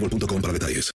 boostmobile.com 0.00 0.40
para 0.40 0.52
detalles. 0.52 0.90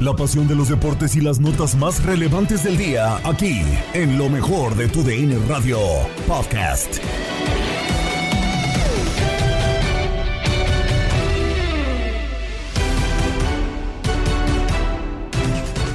La 0.00 0.14
pasión 0.14 0.46
de 0.46 0.54
los 0.54 0.68
deportes 0.68 1.16
y 1.16 1.20
las 1.20 1.40
notas 1.40 1.74
más 1.74 2.04
relevantes 2.04 2.62
del 2.62 2.76
día, 2.76 3.16
aquí, 3.28 3.62
en 3.94 4.16
lo 4.16 4.28
mejor 4.28 4.76
de 4.76 4.86
tu 4.88 5.02
DN 5.02 5.36
Radio 5.48 5.80
Podcast. 6.28 6.98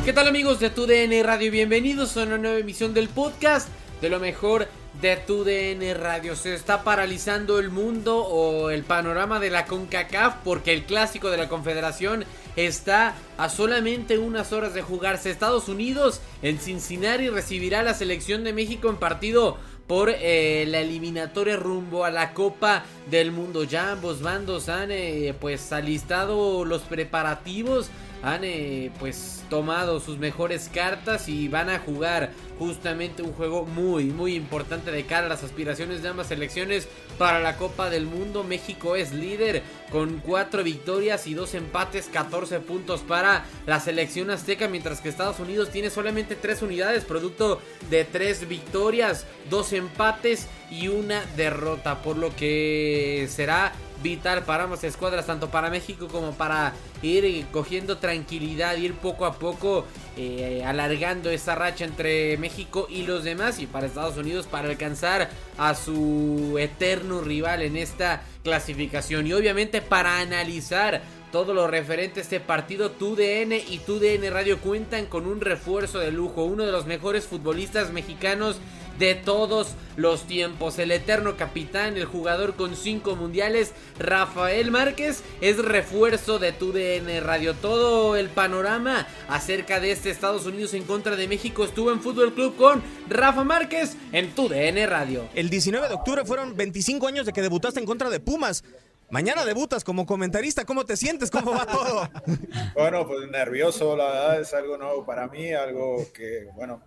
¿Qué 0.03 0.12
tal 0.12 0.28
amigos 0.28 0.59
de 0.59 0.69
TUDN 0.69 1.23
Radio? 1.23 1.50
Bienvenidos 1.50 2.17
a 2.17 2.23
una 2.23 2.38
nueva 2.38 2.57
emisión 2.57 2.94
del 2.94 3.07
podcast 3.07 3.69
de 4.01 4.09
lo 4.09 4.19
mejor 4.19 4.67
de 5.01 5.17
TUDN 5.17 5.99
Radio. 5.99 6.35
Se 6.35 6.53
está 6.53 6.83
paralizando 6.83 7.59
el 7.59 7.69
mundo 7.69 8.17
o 8.17 8.69
el 8.69 8.83
panorama 8.83 9.39
de 9.39 9.49
la 9.49 9.65
CONCACAF 9.65 10.35
porque 10.43 10.73
el 10.73 10.83
clásico 10.83 11.29
de 11.29 11.37
la 11.37 11.49
Confederación 11.49 12.25
está 12.55 13.15
a 13.37 13.49
solamente 13.49 14.17
unas 14.17 14.53
horas 14.53 14.73
de 14.73 14.81
jugarse. 14.81 15.31
Estados 15.31 15.67
Unidos 15.67 16.21
en 16.41 16.59
Cincinnati 16.59 17.29
recibirá 17.29 17.79
a 17.79 17.83
la 17.83 17.93
selección 17.93 18.43
de 18.43 18.53
México 18.53 18.89
en 18.89 18.97
partido 18.97 19.57
por 19.87 20.09
eh, 20.09 20.65
la 20.67 20.79
eliminatoria 20.79 21.57
rumbo 21.57 22.05
a 22.05 22.09
la 22.09 22.33
Copa 22.33 22.83
del 23.09 23.31
Mundo. 23.31 23.63
Ya 23.63 23.91
ambos 23.91 24.21
bandos 24.21 24.69
han 24.69 24.91
eh, 24.91 25.35
pues 25.39 25.73
alistado 25.73 26.63
los 26.65 26.83
preparativos, 26.83 27.89
han 28.23 28.45
eh, 28.45 28.89
pues 29.00 29.44
tomado 29.50 30.00
sus 30.00 30.17
mejores 30.17 30.69
cartas 30.73 31.28
y 31.28 31.50
van 31.50 31.69
a 31.69 31.79
jugar 31.79 32.31
justamente 32.57 33.22
un 33.22 33.34
juego 33.34 33.66
muy 33.66 34.06
muy 34.06 34.35
importante 34.35 34.91
de 34.91 35.06
cara 35.06 35.25
a 35.25 35.29
las 35.29 35.44
aspiraciones 35.44 36.01
de 36.01 36.07
ambas 36.07 36.28
selecciones 36.28 36.88
para 37.17 37.41
la 37.41 37.57
Copa 37.57 37.89
del 37.89 38.06
Mundo. 38.06 38.45
México 38.45 38.95
es 38.95 39.12
líder 39.12 39.62
con 39.91 40.22
4 40.25 40.63
victorias 40.63 41.28
y 41.28 41.33
2 41.33 41.53
empates, 41.56 42.07
14 42.07 42.62
puntos 42.62 43.01
para 43.01 43.45
la 43.67 43.81
selección 43.81 44.29
azteca, 44.29 44.69
mientras 44.69 45.01
que 45.01 45.09
Estados 45.09 45.39
Unidos 45.41 45.69
tiene 45.69 45.89
solamente 45.89 46.35
3 46.38 46.62
unidades, 46.62 47.03
producto 47.03 47.62
de 47.89 48.06
3 48.06 48.47
victorias, 48.47 49.25
2 49.50 49.73
empates 49.73 50.47
y 50.72 50.88
una 50.88 51.25
derrota, 51.35 52.01
por 52.01 52.17
lo 52.17 52.33
que 52.35 53.28
será 53.29 53.73
vital 54.03 54.43
para 54.43 54.65
ambas 54.65 54.83
escuadras, 54.83 55.25
tanto 55.25 55.49
para 55.49 55.69
México 55.69 56.07
como 56.07 56.33
para 56.33 56.73
ir 57.01 57.45
cogiendo 57.51 57.97
tranquilidad, 57.97 58.77
ir 58.77 58.93
poco 58.93 59.25
a 59.25 59.33
poco 59.39 59.85
eh, 60.15 60.63
alargando 60.65 61.31
esa 61.31 61.55
racha 61.55 61.85
entre 61.85 62.37
México 62.37 62.87
y 62.89 63.03
los 63.03 63.23
demás 63.23 63.59
y 63.59 63.65
para 63.65 63.87
Estados 63.87 64.17
Unidos 64.17 64.45
para 64.45 64.69
alcanzar 64.69 65.29
a 65.57 65.73
su 65.73 66.57
eterno 66.59 67.21
rival 67.21 67.63
en 67.63 67.77
esta 67.77 68.21
clasificación. 68.43 69.25
Y 69.25 69.33
obviamente 69.33 69.81
para 69.81 70.19
analizar 70.19 71.01
todo 71.31 71.55
lo 71.55 71.65
referente 71.65 72.19
a 72.19 72.23
este 72.23 72.39
partido, 72.39 72.91
TUDN 72.91 73.53
y 73.53 73.81
TUDN 73.83 74.31
Radio 74.31 74.59
cuentan 74.59 75.07
con 75.07 75.25
un 75.25 75.41
refuerzo 75.41 75.97
de 75.97 76.11
lujo, 76.11 76.43
uno 76.43 76.63
de 76.63 76.71
los 76.71 76.85
mejores 76.85 77.25
futbolistas 77.25 77.91
mexicanos 77.91 78.57
de 78.99 79.15
todos 79.15 79.75
los 79.95 80.25
tiempos. 80.27 80.79
El 80.79 80.91
eterno 80.91 81.37
capitán, 81.37 81.97
el 81.97 82.05
jugador 82.05 82.55
con 82.55 82.75
cinco 82.75 83.15
mundiales, 83.15 83.73
Rafael 83.99 84.71
Márquez, 84.71 85.23
es 85.41 85.57
refuerzo 85.57 86.39
de 86.39 86.51
TUDN 86.51 87.23
Radio. 87.23 87.53
Todo 87.53 88.15
el 88.15 88.29
panorama 88.29 89.07
acerca 89.27 89.79
de 89.79 89.91
este 89.91 90.09
Estados 90.09 90.45
Unidos 90.45 90.73
en 90.73 90.83
contra 90.83 91.15
de 91.15 91.27
México 91.27 91.63
estuvo 91.63 91.91
en 91.91 92.01
Fútbol 92.01 92.33
Club 92.33 92.55
con 92.55 92.83
Rafa 93.09 93.43
Márquez 93.43 93.95
en 94.11 94.33
TUDN 94.33 94.87
Radio. 94.87 95.27
El 95.35 95.49
19 95.49 95.87
de 95.87 95.93
octubre 95.93 96.25
fueron 96.25 96.55
25 96.55 97.07
años 97.07 97.25
de 97.25 97.33
que 97.33 97.41
debutaste 97.41 97.79
en 97.79 97.85
contra 97.85 98.09
de 98.09 98.19
Pumas. 98.19 98.63
Mañana 99.09 99.45
debutas 99.45 99.83
como 99.83 100.07
comentarista, 100.07 100.65
¿cómo 100.65 100.85
te 100.85 100.97
sientes? 100.97 101.29
¿Cómo 101.29 101.51
va 101.51 101.67
todo? 101.67 102.09
bueno, 102.75 103.05
pues 103.05 103.29
nervioso, 103.29 103.95
la 103.95 104.05
verdad 104.05 104.41
es 104.41 104.53
algo 104.55 104.75
nuevo 104.77 105.05
para 105.05 105.27
mí, 105.27 105.53
algo 105.53 106.03
que, 106.13 106.47
bueno, 106.55 106.81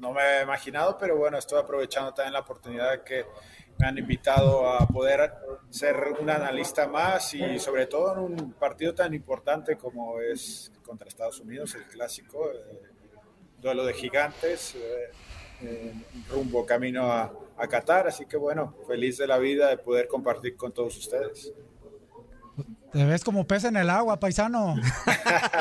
no 0.00 0.12
me 0.12 0.22
he 0.22 0.42
imaginado, 0.42 0.96
pero 0.98 1.16
bueno, 1.16 1.38
estoy 1.38 1.58
aprovechando 1.58 2.12
también 2.12 2.32
la 2.32 2.40
oportunidad 2.40 3.04
que 3.04 3.26
me 3.78 3.86
han 3.86 3.98
invitado 3.98 4.68
a 4.68 4.86
poder 4.86 5.32
ser 5.68 5.96
un 6.20 6.28
analista 6.30 6.88
más 6.88 7.34
y 7.34 7.58
sobre 7.58 7.86
todo 7.86 8.12
en 8.12 8.18
un 8.18 8.52
partido 8.54 8.94
tan 8.94 9.14
importante 9.14 9.76
como 9.76 10.20
es 10.20 10.72
contra 10.84 11.06
Estados 11.06 11.40
Unidos, 11.40 11.74
el 11.74 11.84
clásico, 11.84 12.50
eh, 12.50 12.80
duelo 13.58 13.84
de 13.84 13.92
gigantes, 13.92 14.74
eh, 15.62 15.92
rumbo 16.30 16.64
camino 16.64 17.12
a, 17.12 17.32
a 17.58 17.68
Qatar, 17.68 18.08
así 18.08 18.24
que 18.24 18.38
bueno, 18.38 18.74
feliz 18.86 19.18
de 19.18 19.26
la 19.26 19.38
vida 19.38 19.68
de 19.68 19.76
poder 19.76 20.08
compartir 20.08 20.56
con 20.56 20.72
todos 20.72 20.96
ustedes. 20.96 21.52
Te 22.92 23.04
ves 23.04 23.22
como 23.22 23.44
pez 23.46 23.64
en 23.64 23.76
el 23.76 23.88
agua, 23.88 24.18
paisano. 24.18 24.76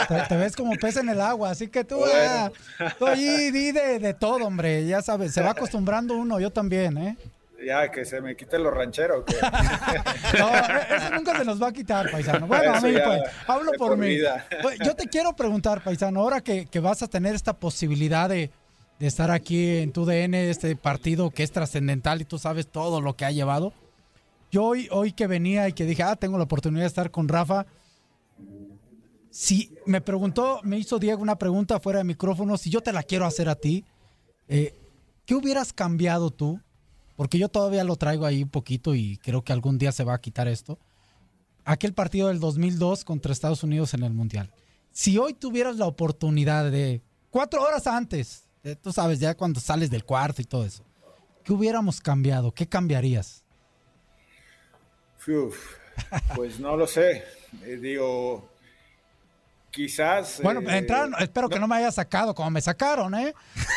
te, 0.07 0.21
te, 0.27 0.35
ves 0.35 0.55
como 0.55 0.71
pez 0.75 0.97
en 0.97 1.09
el 1.09 1.21
agua, 1.21 1.51
así 1.51 1.67
que 1.67 1.83
tú, 1.83 1.97
Bueno. 1.97 2.51
ah, 2.79 2.95
tú 2.97 3.05
allí 3.05 3.51
di 3.51 3.71
de, 3.71 3.99
de 3.99 4.13
todo, 4.13 4.45
hombre. 4.47 4.85
Ya 4.87 5.01
sabes, 5.01 5.33
se 5.33 5.41
va 5.41 5.51
acostumbrando 5.51 6.15
uno, 6.15 6.39
yo 6.39 6.49
también, 6.51 6.97
¿eh? 6.97 7.17
Ya, 7.65 7.91
que 7.91 8.05
se 8.05 8.21
me 8.21 8.35
quiten 8.37 8.63
los 8.63 8.73
rancheros. 8.73 9.25
No, 10.39 10.49
eso 10.49 11.09
nunca 11.15 11.37
se 11.37 11.43
nos 11.45 11.61
va 11.61 11.67
a 11.67 11.71
quitar, 11.73 12.09
paisano. 12.09 12.47
Bueno, 12.47 12.73
a 12.73 12.81
mí, 12.81 12.93
pues, 12.93 13.21
hablo 13.47 13.71
por 13.77 13.89
por 13.89 13.97
mí. 13.97 14.07
vida. 14.07 14.45
Yo 14.83 14.95
te 14.95 15.07
quiero 15.07 15.35
preguntar, 15.35 15.81
paisano, 15.83 16.21
ahora 16.21 16.41
que, 16.41 16.65
que 16.67 16.79
vas 16.79 17.01
a 17.03 17.07
tener 17.07 17.35
esta 17.35 17.53
posibilidad 17.53 18.29
de, 18.29 18.49
de 18.99 19.07
estar 19.07 19.29
aquí 19.31 19.77
en 19.79 19.91
tu 19.91 20.05
DN, 20.05 20.49
este 20.49 20.75
partido 20.75 21.31
que 21.31 21.43
es 21.43 21.51
trascendental 21.51 22.21
y 22.21 22.25
tú 22.25 22.37
sabes 22.39 22.67
todo 22.67 23.01
lo 23.01 23.15
que 23.15 23.25
ha 23.25 23.31
llevado. 23.31 23.73
Yo 24.51 24.63
hoy, 24.63 24.87
hoy 24.91 25.11
que 25.11 25.27
venía 25.27 25.67
y 25.67 25.73
que 25.73 25.85
dije, 25.85 26.03
ah, 26.03 26.15
tengo 26.15 26.37
la 26.37 26.45
oportunidad 26.45 26.83
de 26.83 26.87
estar 26.87 27.11
con 27.11 27.27
Rafa, 27.27 27.65
si 29.29 29.75
me 29.85 30.01
preguntó, 30.01 30.59
me 30.63 30.77
hizo 30.77 30.99
Diego 30.99 31.21
una 31.21 31.37
pregunta 31.37 31.79
fuera 31.79 31.99
de 31.99 32.03
micrófono, 32.03 32.57
si 32.57 32.69
yo 32.69 32.81
te 32.81 32.91
la 32.91 33.03
quiero 33.03 33.25
hacer 33.25 33.47
a 33.47 33.55
ti, 33.55 33.85
eh, 34.47 34.75
¿qué 35.25 35.35
hubieras 35.35 35.71
cambiado 35.71 36.31
tú? 36.31 36.59
Porque 37.15 37.37
yo 37.37 37.49
todavía 37.49 37.83
lo 37.83 37.95
traigo 37.95 38.25
ahí 38.25 38.43
un 38.43 38.49
poquito 38.49 38.95
y 38.95 39.17
creo 39.17 39.43
que 39.43 39.53
algún 39.53 39.77
día 39.77 39.91
se 39.91 40.03
va 40.03 40.15
a 40.15 40.21
quitar 40.21 40.47
esto. 40.47 40.79
Aquel 41.63 41.93
partido 41.93 42.29
del 42.29 42.39
2002 42.39 43.03
contra 43.03 43.31
Estados 43.31 43.63
Unidos 43.63 43.93
en 43.93 44.03
el 44.03 44.13
Mundial. 44.13 44.51
Si 44.91 45.17
hoy 45.17 45.33
tuvieras 45.33 45.75
la 45.75 45.85
oportunidad 45.85 46.71
de, 46.71 47.03
cuatro 47.29 47.61
horas 47.61 47.85
antes, 47.85 48.45
eh, 48.63 48.75
tú 48.75 48.91
sabes, 48.91 49.19
ya 49.19 49.35
cuando 49.35 49.59
sales 49.59 49.91
del 49.91 50.05
cuarto 50.05 50.41
y 50.41 50.45
todo 50.45 50.65
eso, 50.65 50.83
¿qué 51.43 51.53
hubiéramos 51.53 52.01
cambiado? 52.01 52.51
¿Qué 52.51 52.67
cambiarías? 52.67 53.43
Uf, 55.27 55.77
pues 56.35 56.59
no 56.59 56.75
lo 56.75 56.87
sé. 56.87 57.23
Eh, 57.63 57.77
digo, 57.77 58.49
quizás. 59.71 60.41
Bueno, 60.41 60.61
eh, 60.61 60.77
entraron, 60.77 61.13
espero 61.19 61.49
que 61.49 61.59
no 61.59 61.67
me 61.67 61.77
haya 61.77 61.91
sacado 61.91 62.33
como 62.33 62.49
me 62.49 62.61
sacaron, 62.61 63.13
¿eh? 63.15 63.33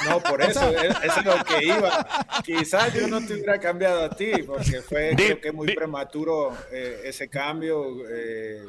No, 0.09 0.21
por 0.21 0.43
eso, 0.49 0.69
es, 0.71 0.95
es 1.03 1.25
lo 1.25 1.45
que 1.45 1.65
iba. 1.65 2.07
Quizás 2.45 2.93
yo 2.95 3.09
no 3.09 3.25
te 3.25 3.35
hubiera 3.35 3.59
cambiado 3.59 4.05
a 4.05 4.11
ti, 4.11 4.31
porque 4.47 4.83
fue 4.83 5.13
creo 5.17 5.41
que 5.41 5.53
muy 5.53 5.75
prematuro 5.75 6.57
eh, 6.71 7.03
ese 7.05 7.29
cambio. 7.29 8.09
Eh, 8.09 8.65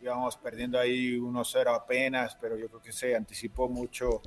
íbamos 0.00 0.36
perdiendo 0.36 0.78
ahí 0.80 1.16
1-0 1.16 1.74
apenas, 1.74 2.36
pero 2.40 2.56
yo 2.56 2.68
creo 2.68 2.82
que 2.82 2.92
se 2.92 3.14
anticipó 3.14 3.68
mucho 3.68 4.20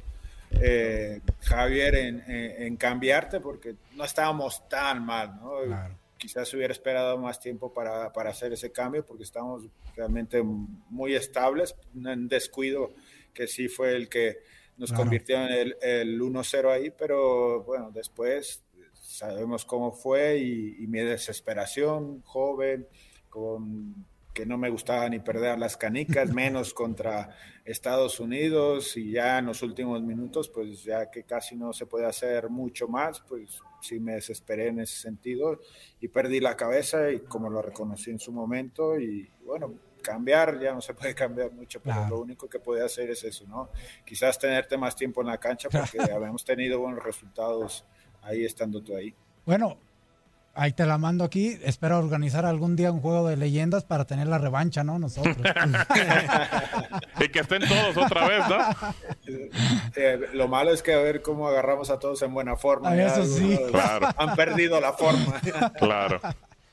eh, 0.52 1.20
Javier 1.42 1.96
en, 1.96 2.24
en, 2.28 2.64
en, 2.64 2.78
cambiarte, 2.78 3.42
porque 3.42 3.76
no 3.94 4.06
estábamos 4.06 4.70
tan 4.70 5.06
mal, 5.06 5.36
¿no? 5.36 5.52
Claro 5.66 6.05
quizás 6.26 6.52
hubiera 6.56 6.74
esperado 6.74 7.20
más 7.20 7.40
tiempo 7.40 7.72
para, 7.72 8.12
para, 8.12 8.32
hacer 8.32 8.52
ese 8.52 8.72
cambio 8.72 9.06
porque 9.06 9.22
estamos 9.22 9.68
realmente 9.96 10.42
muy 10.42 11.14
estables, 11.14 11.76
un 11.94 12.28
descuido 12.28 12.94
que 13.32 13.46
sí 13.46 13.68
fue 13.68 13.96
el 13.96 14.10
que 14.10 14.40
nos 14.78 14.90
claro. 14.90 15.04
convirtió 15.04 15.38
en 15.38 15.52
el, 15.54 15.78
el 15.82 16.20
1-0 16.20 16.72
ahí, 16.72 16.90
pero 16.90 17.64
bueno, 17.64 17.92
después 17.92 18.64
sabemos 18.94 19.66
cómo 19.66 19.92
fue 19.92 20.40
y, 20.40 20.84
y 20.84 20.88
mi 20.88 21.00
desesperación, 21.00 22.24
joven, 22.24 22.88
con 23.30 24.08
que 24.34 24.46
no 24.46 24.58
me 24.58 24.70
gustaba 24.70 25.08
ni 25.08 25.20
perder 25.20 25.60
las 25.60 25.78
canicas, 25.78 26.30
menos 26.34 26.74
contra 26.74 27.30
Estados 27.64 28.20
Unidos 28.20 28.98
y 28.98 29.12
ya 29.12 29.38
en 29.38 29.46
los 29.46 29.62
últimos 29.62 30.02
minutos, 30.02 30.50
pues 30.50 30.84
ya 30.84 31.12
que 31.12 31.24
casi 31.24 31.56
no 31.56 31.72
se 31.72 31.86
puede 31.86 32.08
hacer 32.08 32.50
mucho 32.50 32.88
más, 32.88 33.22
pues 33.22 33.62
sí 33.88 34.00
me 34.00 34.16
desesperé 34.16 34.68
en 34.68 34.80
ese 34.80 34.96
sentido 34.98 35.60
y 36.00 36.08
perdí 36.08 36.40
la 36.40 36.56
cabeza 36.56 37.12
y 37.12 37.20
como 37.20 37.50
lo 37.50 37.62
reconocí 37.62 38.12
en 38.12 38.20
su 38.20 38.32
momento 38.32 39.00
y 39.00 39.30
bueno, 39.46 39.74
cambiar 40.02 40.60
ya 40.60 40.74
no 40.74 40.82
se 40.82 40.94
puede 40.94 41.16
cambiar 41.16 41.52
mucho, 41.52 41.80
pero 41.82 41.96
claro. 41.96 42.16
lo 42.16 42.22
único 42.22 42.48
que 42.48 42.60
puede 42.60 42.84
hacer 42.84 43.10
es 43.10 43.24
eso, 43.24 43.46
¿no? 43.48 43.70
Quizás 44.06 44.38
tenerte 44.38 44.78
más 44.78 44.96
tiempo 44.96 45.22
en 45.22 45.28
la 45.28 45.40
cancha 45.40 45.70
porque 45.70 46.00
habíamos 46.14 46.44
tenido 46.46 46.80
buenos 46.80 47.04
resultados 47.04 47.86
ahí 48.22 48.46
estando 48.46 48.82
tú 48.82 48.96
ahí. 48.96 49.14
Bueno, 49.46 49.78
Ahí 50.58 50.72
te 50.72 50.86
la 50.86 50.98
mando 50.98 51.26
aquí. 51.26 51.60
Espero 51.64 52.00
organizar 52.00 52.46
algún 52.46 52.78
día 52.78 52.90
un 52.90 53.02
juego 53.02 53.28
de 53.28 53.36
leyendas 53.36 53.84
para 53.84 54.06
tener 54.06 54.28
la 54.28 54.38
revancha, 54.38 54.86
¿no? 54.86 54.98
Nosotros. 54.98 55.36
y 57.20 57.28
que 57.28 57.40
estén 57.40 57.62
todos 57.68 57.98
otra 57.98 58.28
vez, 58.28 58.48
¿no? 58.48 58.58
Eh, 59.98 60.30
lo 60.34 60.48
malo 60.48 60.72
es 60.72 60.82
que 60.82 60.94
a 60.94 61.00
ver 61.00 61.22
cómo 61.22 61.50
agarramos 61.50 61.90
a 61.90 62.00
todos 62.00 62.22
en 62.22 62.34
buena 62.34 62.56
forma. 62.56 62.90
Ay, 62.90 63.02
eso 63.02 63.26
sí. 63.26 63.60
Claro. 63.70 64.08
Han 64.18 64.36
perdido 64.36 64.80
la 64.80 64.94
forma. 64.94 65.42
claro. 65.78 66.22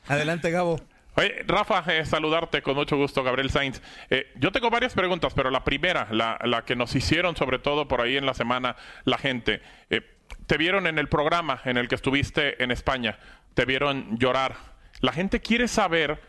Adelante, 0.06 0.52
Gabo. 0.52 0.78
Oye, 1.16 1.42
Rafa, 1.46 1.84
eh, 1.92 2.06
saludarte 2.06 2.62
con 2.62 2.74
mucho 2.74 2.96
gusto, 2.96 3.22
Gabriel 3.22 3.50
Sainz. 3.50 3.82
Eh, 4.08 4.30
yo 4.36 4.50
tengo 4.52 4.70
varias 4.70 4.94
preguntas, 4.94 5.34
pero 5.34 5.50
la 5.50 5.64
primera, 5.64 6.06
la, 6.10 6.38
la, 6.44 6.64
que 6.64 6.74
nos 6.74 6.94
hicieron 6.94 7.36
sobre 7.36 7.58
todo 7.58 7.86
por 7.86 8.00
ahí 8.00 8.16
en 8.16 8.24
la 8.24 8.32
semana 8.32 8.76
la 9.04 9.18
gente. 9.18 9.60
Eh, 9.90 10.00
te 10.46 10.56
vieron 10.56 10.86
en 10.86 10.98
el 10.98 11.08
programa 11.08 11.60
en 11.64 11.76
el 11.76 11.88
que 11.88 11.94
estuviste 11.94 12.62
en 12.62 12.70
España 12.70 13.18
te 13.54 13.64
vieron 13.64 14.18
llorar. 14.18 14.56
La 15.00 15.12
gente 15.12 15.40
quiere 15.40 15.68
saber 15.68 16.20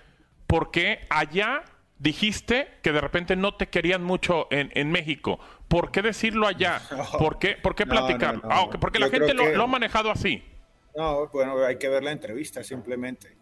por 0.47 0.71
qué 0.71 1.05
allá 1.09 1.63
dijiste 1.99 2.67
que 2.81 2.91
de 2.91 3.01
repente 3.01 3.35
no 3.35 3.55
te 3.55 3.67
querían 3.67 4.03
mucho 4.03 4.47
en, 4.51 4.71
en 4.75 4.91
México. 4.91 5.39
¿Por 5.67 5.91
qué 5.91 6.01
decirlo 6.01 6.47
allá? 6.47 6.81
¿Por 7.17 7.39
qué, 7.39 7.55
por 7.55 7.75
qué 7.75 7.85
platicar? 7.85 8.35
No, 8.35 8.41
no, 8.41 8.47
no. 8.47 8.53
Ah, 8.53 8.61
okay, 8.61 8.79
porque 8.79 8.99
la 8.99 9.09
gente 9.09 9.33
lo, 9.33 9.43
que... 9.43 9.55
lo, 9.55 9.63
ha 9.63 9.67
manejado 9.67 10.11
así. 10.11 10.43
No, 10.95 11.27
bueno, 11.27 11.63
hay 11.65 11.77
que 11.77 11.89
ver 11.89 12.03
la 12.03 12.11
entrevista 12.11 12.63
simplemente. 12.63 13.35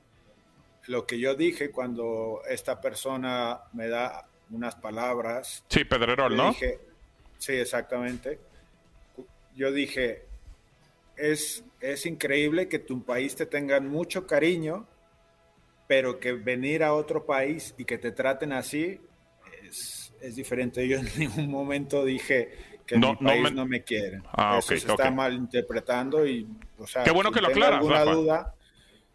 Lo 0.87 1.05
que 1.05 1.19
yo 1.19 1.35
dije 1.35 1.71
cuando 1.71 2.41
esta 2.47 2.79
persona 2.79 3.61
me 3.73 3.87
da 3.87 4.25
unas 4.51 4.75
palabras. 4.75 5.63
Sí, 5.69 5.83
Pedrerol, 5.83 6.35
¿no? 6.35 6.49
Dije, 6.49 6.79
sí, 7.37 7.53
exactamente. 7.53 8.39
Yo 9.55 9.71
dije, 9.71 10.25
es, 11.21 11.63
es 11.79 12.05
increíble 12.05 12.67
que 12.67 12.79
tu 12.79 13.03
país 13.03 13.35
te 13.35 13.45
tengan 13.45 13.87
mucho 13.87 14.25
cariño, 14.25 14.87
pero 15.87 16.19
que 16.19 16.33
venir 16.33 16.83
a 16.83 16.93
otro 16.93 17.25
país 17.25 17.75
y 17.77 17.85
que 17.85 17.97
te 17.97 18.11
traten 18.11 18.51
así 18.53 18.99
es, 19.63 20.13
es 20.19 20.35
diferente. 20.35 20.87
Yo 20.87 20.97
en 20.97 21.07
ningún 21.17 21.49
momento 21.49 22.03
dije 22.03 22.49
que 22.85 22.97
no, 22.97 23.11
mi 23.19 23.27
país 23.27 23.43
no 23.43 23.49
me, 23.49 23.55
no 23.55 23.65
me 23.67 23.83
quiere. 23.83 24.21
Ah, 24.33 24.57
Eso 24.57 24.67
okay, 24.67 24.79
se 24.79 24.85
okay. 24.91 24.95
está 24.95 25.11
malinterpretando 25.11 26.25
y, 26.25 26.47
o 26.79 26.87
sea, 26.87 27.03
Qué 27.03 27.11
bueno 27.11 27.31
que 27.31 27.41
lo 27.41 27.49
aclaras, 27.49 27.77
alguna 27.77 27.99
Rafa. 27.99 28.11
duda, 28.13 28.55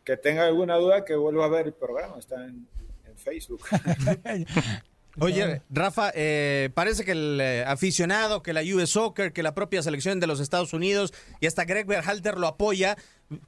que 0.04 0.16
tenga 0.16 0.46
alguna 0.46 0.76
duda, 0.76 1.04
que 1.04 1.16
vuelva 1.16 1.46
a 1.46 1.48
ver 1.48 1.66
el 1.66 1.74
programa, 1.74 2.18
está 2.18 2.44
en, 2.44 2.68
en 3.04 3.16
Facebook. 3.18 3.62
Oye, 5.18 5.62
Rafa, 5.70 6.12
eh, 6.14 6.70
parece 6.74 7.04
que 7.04 7.12
el 7.12 7.38
eh, 7.40 7.64
aficionado, 7.66 8.42
que 8.42 8.52
la 8.52 8.62
US 8.62 8.90
Soccer, 8.90 9.32
que 9.32 9.42
la 9.42 9.54
propia 9.54 9.82
selección 9.82 10.20
de 10.20 10.26
los 10.26 10.40
Estados 10.40 10.74
Unidos 10.74 11.14
y 11.40 11.46
hasta 11.46 11.64
Greg 11.64 11.86
Berhalter 11.86 12.36
lo 12.36 12.46
apoya, 12.46 12.96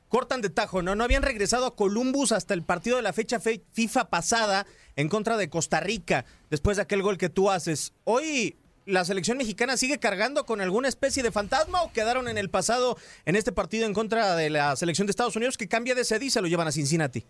cortan 0.08 0.40
de 0.40 0.48
tajo, 0.48 0.80
¿no? 0.80 0.94
No 0.94 1.04
habían 1.04 1.22
regresado 1.22 1.66
a 1.66 1.76
Columbus 1.76 2.32
hasta 2.32 2.54
el 2.54 2.62
partido 2.62 2.96
de 2.96 3.02
la 3.02 3.12
fecha 3.12 3.38
FIFA 3.38 4.08
pasada 4.08 4.66
en 4.96 5.08
contra 5.08 5.36
de 5.36 5.50
Costa 5.50 5.80
Rica, 5.80 6.24
después 6.50 6.78
de 6.78 6.84
aquel 6.84 7.02
gol 7.02 7.18
que 7.18 7.28
tú 7.28 7.50
haces. 7.50 7.92
Hoy 8.04 8.56
la 8.86 9.04
selección 9.04 9.36
mexicana 9.36 9.76
sigue 9.76 9.98
cargando 9.98 10.46
con 10.46 10.62
alguna 10.62 10.88
especie 10.88 11.22
de 11.22 11.30
fantasma 11.30 11.82
o 11.82 11.92
quedaron 11.92 12.28
en 12.28 12.38
el 12.38 12.48
pasado 12.48 12.96
en 13.26 13.36
este 13.36 13.52
partido 13.52 13.86
en 13.86 13.92
contra 13.92 14.34
de 14.34 14.48
la 14.48 14.74
selección 14.76 15.06
de 15.06 15.10
Estados 15.10 15.36
Unidos 15.36 15.58
que 15.58 15.68
cambia 15.68 15.94
de 15.94 16.04
sede 16.04 16.24
y 16.24 16.30
se 16.30 16.40
lo 16.40 16.48
llevan 16.48 16.68
a 16.68 16.72
Cincinnati. 16.72 17.24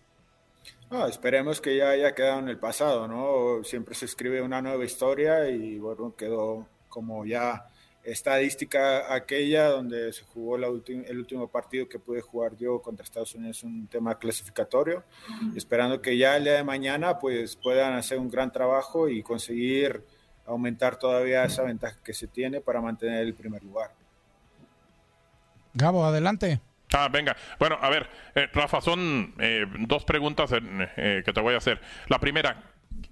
No, 0.89 1.05
esperemos 1.05 1.61
que 1.61 1.77
ya 1.77 1.89
haya 1.89 2.15
quedado 2.15 2.39
en 2.39 2.49
el 2.49 2.57
pasado, 2.57 3.07
¿no? 3.07 3.63
Siempre 3.63 3.93
se 3.93 4.05
escribe 4.05 4.41
una 4.41 4.61
nueva 4.61 4.83
historia 4.83 5.47
y 5.49 5.77
bueno, 5.77 6.15
quedó 6.15 6.67
como 6.87 7.25
ya 7.25 7.67
estadística 8.03 9.13
aquella 9.13 9.67
donde 9.67 10.11
se 10.13 10.23
jugó 10.23 10.57
la 10.57 10.67
el 10.67 11.17
último 11.17 11.47
partido 11.47 11.87
que 11.87 11.99
pude 11.99 12.21
jugar 12.21 12.55
yo 12.55 12.81
contra 12.81 13.03
Estados 13.03 13.35
Unidos, 13.35 13.61
un 13.63 13.87
tema 13.87 14.17
clasificatorio, 14.17 15.03
uh 15.29 15.31
-huh. 15.31 15.57
esperando 15.57 16.01
que 16.01 16.17
ya 16.17 16.37
el 16.37 16.45
día 16.45 16.53
de 16.53 16.63
mañana 16.63 17.19
pues 17.19 17.55
puedan 17.55 17.93
hacer 17.93 18.17
un 18.17 18.29
gran 18.29 18.51
trabajo 18.51 19.09
y 19.09 19.21
conseguir 19.21 20.03
aumentar 20.45 20.97
todavía 20.97 21.43
esa 21.43 21.63
ventaja 21.63 21.99
que 22.03 22.13
se 22.13 22.27
tiene 22.27 22.61
para 22.61 22.81
mantener 22.81 23.21
el 23.21 23.35
primer 23.35 23.63
lugar. 23.63 23.91
Gabo, 25.75 26.03
adelante. 26.03 26.59
Ah, 26.93 27.07
venga. 27.11 27.35
Bueno, 27.59 27.77
a 27.81 27.89
ver, 27.89 28.09
eh, 28.35 28.49
Rafa, 28.51 28.81
son 28.81 29.33
eh, 29.39 29.65
dos 29.79 30.03
preguntas 30.05 30.51
eh, 30.51 31.21
que 31.23 31.33
te 31.33 31.41
voy 31.41 31.53
a 31.53 31.57
hacer. 31.57 31.79
La 32.07 32.19
primera, 32.19 32.63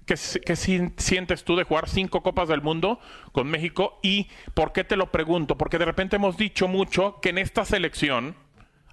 ¿qué, 0.05 0.15
¿qué, 0.45 0.55
sientes 0.55 1.43
tú 1.43 1.55
de 1.55 1.63
jugar 1.63 1.87
cinco 1.87 2.23
Copas 2.23 2.47
del 2.47 2.61
Mundo 2.61 2.99
con 3.33 3.47
México? 3.47 3.99
¿Y 4.01 4.29
por 4.55 4.73
qué 4.73 4.83
te 4.83 4.95
lo 4.95 5.11
pregunto? 5.11 5.57
Porque 5.57 5.77
de 5.77 5.85
repente 5.85 6.15
hemos 6.15 6.37
dicho 6.37 6.67
mucho 6.67 7.19
que 7.21 7.29
en 7.29 7.37
esta 7.37 7.65
selección 7.65 8.35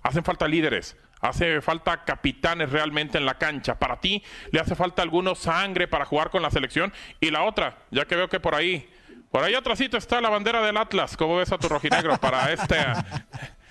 hacen 0.02 0.22
falta 0.22 0.46
líderes, 0.46 0.98
hace 1.22 1.62
falta 1.62 2.04
capitanes 2.04 2.70
realmente 2.70 3.16
en 3.16 3.24
la 3.24 3.38
cancha. 3.38 3.78
Para 3.78 4.00
ti, 4.00 4.22
¿le 4.50 4.60
hace 4.60 4.74
falta 4.74 5.00
alguno 5.00 5.34
sangre 5.34 5.88
para 5.88 6.04
jugar 6.04 6.28
con 6.28 6.42
la 6.42 6.50
selección? 6.50 6.92
Y 7.20 7.30
la 7.30 7.44
otra, 7.44 7.78
ya 7.90 8.04
que 8.04 8.16
veo 8.16 8.28
que 8.28 8.38
por 8.38 8.54
ahí, 8.54 8.86
por 9.30 9.42
ahí 9.44 9.54
atrásito 9.54 9.96
está 9.96 10.20
la 10.20 10.28
bandera 10.28 10.60
del 10.60 10.76
Atlas. 10.76 11.16
¿Cómo 11.16 11.36
ves 11.36 11.52
a 11.52 11.58
tu 11.58 11.70
rojinegro 11.70 12.18
para 12.18 12.52
este 12.52 12.76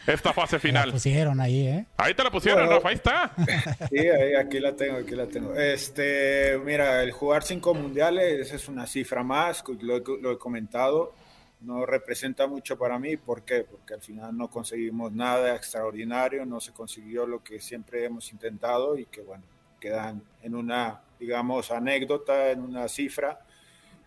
esta 0.07 0.33
fase 0.33 0.59
final. 0.59 0.87
La 0.87 0.93
pusieron 0.93 1.39
ahí, 1.39 1.67
¿eh? 1.67 1.85
Ahí 1.97 2.13
te 2.13 2.23
la 2.23 2.31
pusieron, 2.31 2.65
bueno, 2.65 2.75
Rafa, 2.75 2.89
ahí 2.89 2.95
está. 2.95 3.33
Sí, 3.89 3.99
ahí, 3.99 4.35
aquí 4.35 4.59
la 4.59 4.75
tengo, 4.75 4.97
aquí 4.97 5.15
la 5.15 5.27
tengo. 5.27 5.55
Este, 5.55 6.57
mira, 6.63 7.03
el 7.03 7.11
jugar 7.11 7.43
cinco 7.43 7.73
mundiales 7.73 8.51
es 8.51 8.67
una 8.67 8.85
cifra 8.85 9.23
más, 9.23 9.63
lo, 9.81 9.99
lo 9.99 10.31
he 10.31 10.37
comentado, 10.37 11.13
no 11.61 11.85
representa 11.85 12.47
mucho 12.47 12.77
para 12.77 12.99
mí, 12.99 13.17
¿por 13.17 13.43
qué? 13.43 13.65
Porque 13.69 13.93
al 13.93 14.01
final 14.01 14.37
no 14.37 14.49
conseguimos 14.49 15.11
nada 15.11 15.55
extraordinario, 15.55 16.45
no 16.45 16.59
se 16.59 16.73
consiguió 16.73 17.25
lo 17.25 17.43
que 17.43 17.61
siempre 17.61 18.05
hemos 18.05 18.31
intentado 18.31 18.97
y 18.97 19.05
que, 19.05 19.21
bueno, 19.21 19.43
quedan 19.79 20.21
en 20.41 20.55
una, 20.55 21.01
digamos, 21.19 21.71
anécdota, 21.71 22.51
en 22.51 22.61
una 22.61 22.87
cifra 22.87 23.39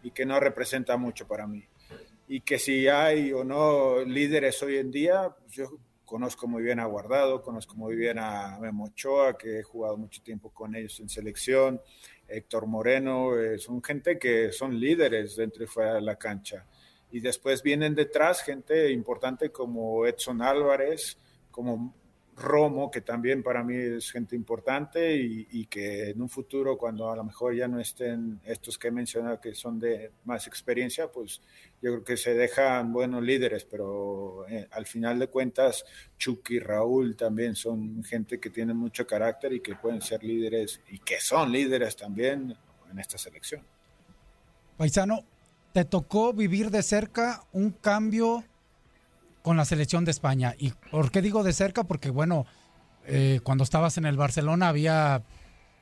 y 0.02 0.10
que 0.10 0.26
no 0.26 0.38
representa 0.38 0.96
mucho 0.96 1.26
para 1.26 1.46
mí 1.46 1.66
y 2.28 2.40
que 2.40 2.58
si 2.58 2.88
hay 2.88 3.32
o 3.32 3.44
no 3.44 4.04
líderes 4.04 4.62
hoy 4.62 4.78
en 4.78 4.90
día, 4.90 5.34
yo 5.48 5.78
conozco 6.04 6.46
muy 6.46 6.62
bien 6.62 6.80
a 6.80 6.86
Guardado, 6.86 7.42
conozco 7.42 7.74
muy 7.74 7.96
bien 7.96 8.18
a 8.18 8.58
Memo 8.60 8.84
Ochoa, 8.84 9.36
que 9.36 9.60
he 9.60 9.62
jugado 9.62 9.96
mucho 9.96 10.22
tiempo 10.22 10.50
con 10.50 10.74
ellos 10.74 10.98
en 11.00 11.08
selección, 11.08 11.80
Héctor 12.28 12.66
Moreno, 12.66 13.38
eh, 13.38 13.58
son 13.58 13.82
gente 13.82 14.18
que 14.18 14.52
son 14.52 14.78
líderes 14.78 15.36
dentro 15.36 15.64
y 15.64 15.66
fuera 15.66 15.94
de 15.94 16.00
la 16.00 16.16
cancha. 16.16 16.66
Y 17.10 17.20
después 17.20 17.62
vienen 17.62 17.94
detrás 17.94 18.42
gente 18.42 18.90
importante 18.90 19.50
como 19.50 20.06
Edson 20.06 20.42
Álvarez, 20.42 21.18
como 21.50 21.94
Romo, 22.36 22.90
que 22.90 23.00
también 23.00 23.42
para 23.42 23.64
mí 23.64 23.74
es 23.74 24.10
gente 24.10 24.36
importante 24.36 25.16
y, 25.16 25.66
que 25.66 26.10
en 26.10 26.20
un 26.20 26.28
futuro, 26.28 26.76
cuando 26.76 27.10
a 27.10 27.16
lo 27.16 27.24
mejor 27.24 27.54
ya 27.54 27.66
no 27.66 27.80
estén 27.80 28.40
estos 28.44 28.78
que 28.78 28.88
he 28.88 28.90
mencionado 28.90 29.40
que 29.40 29.54
son 29.54 29.78
de 29.78 30.12
más 30.24 30.46
experiencia, 30.46 31.10
pues 31.10 31.40
yo 31.82 31.92
creo 31.92 32.04
que 32.04 32.16
se 32.16 32.34
dejan 32.34 32.92
buenos 32.92 33.22
líderes, 33.22 33.64
pero 33.64 34.46
eh, 34.48 34.66
al 34.70 34.86
final 34.86 35.18
de 35.18 35.28
cuentas, 35.28 35.84
Chucky 36.18 36.58
Raúl 36.58 37.16
también 37.16 37.54
son 37.54 38.02
gente 38.02 38.40
que 38.40 38.50
tiene 38.50 38.74
mucho 38.74 39.06
carácter 39.06 39.52
y 39.52 39.60
que 39.60 39.74
pueden 39.74 40.00
ser 40.00 40.24
líderes 40.24 40.80
y 40.90 40.98
que 40.98 41.20
son 41.20 41.52
líderes 41.52 41.96
también 41.96 42.56
en 42.90 42.98
esta 42.98 43.18
selección. 43.18 43.62
Paisano, 44.76 45.24
te 45.72 45.84
tocó 45.84 46.32
vivir 46.32 46.70
de 46.70 46.82
cerca 46.82 47.44
un 47.52 47.70
cambio 47.70 48.44
con 49.42 49.56
la 49.56 49.64
selección 49.64 50.04
de 50.04 50.10
España. 50.10 50.54
¿Y 50.58 50.72
por 50.90 51.10
qué 51.10 51.22
digo 51.22 51.44
de 51.44 51.52
cerca? 51.52 51.84
Porque, 51.84 52.10
bueno, 52.10 52.46
eh, 53.06 53.40
cuando 53.42 53.64
estabas 53.64 53.98
en 53.98 54.06
el 54.06 54.16
Barcelona 54.16 54.68
había 54.68 55.22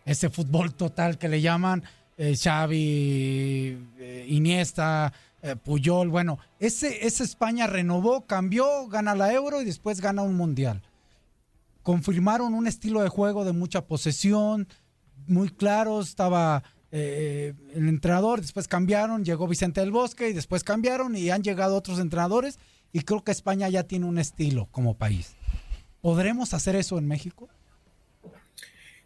ese 0.04 0.28
fútbol 0.28 0.74
total 0.74 1.16
que 1.16 1.28
le 1.28 1.40
llaman 1.40 1.82
eh, 2.16 2.36
Xavi, 2.36 3.78
eh, 5.44 5.54
Puyol. 5.54 6.08
Bueno, 6.08 6.40
ese, 6.58 7.06
ese 7.06 7.22
España 7.22 7.68
renovó, 7.68 8.26
cambió, 8.26 8.88
gana 8.88 9.14
la 9.14 9.32
Euro 9.32 9.62
y 9.62 9.64
después 9.64 10.00
gana 10.00 10.22
un 10.22 10.34
Mundial. 10.34 10.82
Confirmaron 11.82 12.54
un 12.54 12.66
estilo 12.66 13.02
de 13.02 13.08
juego 13.08 13.44
de 13.44 13.52
mucha 13.52 13.86
posesión, 13.86 14.66
muy 15.26 15.50
claro, 15.50 16.00
estaba 16.00 16.64
el 16.90 17.88
entrenador, 17.88 18.40
después 18.40 18.68
cambiaron, 18.68 19.24
llegó 19.24 19.48
Vicente 19.48 19.80
del 19.80 19.90
Bosque 19.90 20.28
y 20.28 20.32
después 20.32 20.62
cambiaron 20.62 21.16
y 21.16 21.28
han 21.30 21.42
llegado 21.42 21.76
otros 21.76 21.98
entrenadores 21.98 22.60
y 22.92 23.00
creo 23.00 23.24
que 23.24 23.32
España 23.32 23.68
ya 23.68 23.82
tiene 23.82 24.06
un 24.06 24.18
estilo 24.18 24.68
como 24.70 24.96
país. 24.96 25.34
¿Podremos 26.00 26.54
hacer 26.54 26.76
eso 26.76 26.96
en 26.96 27.08
México? 27.08 27.48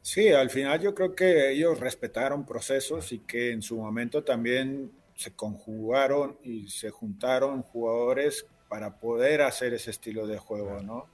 Sí, 0.03 0.29
al 0.29 0.51
final 0.51 0.81
yo 0.81 0.95
creo 0.95 1.15
que 1.15 1.53
ellos 1.53 1.81
respetaron 1.81 2.45
procesos 2.45 3.13
y 3.13 3.21
que 3.21 3.53
en 3.53 3.63
su 3.63 3.77
momento 3.77 4.25
también 4.25 4.91
se 5.19 5.33
conjugaron 5.33 6.39
y 6.45 6.69
se 6.69 6.91
juntaron 6.91 7.63
jugadores 7.63 8.47
para 8.69 9.01
poder 9.01 9.43
hacer 9.43 9.75
ese 9.75 9.91
estilo 9.91 10.29
de 10.29 10.39
juego, 10.39 10.81
¿no? 10.81 11.07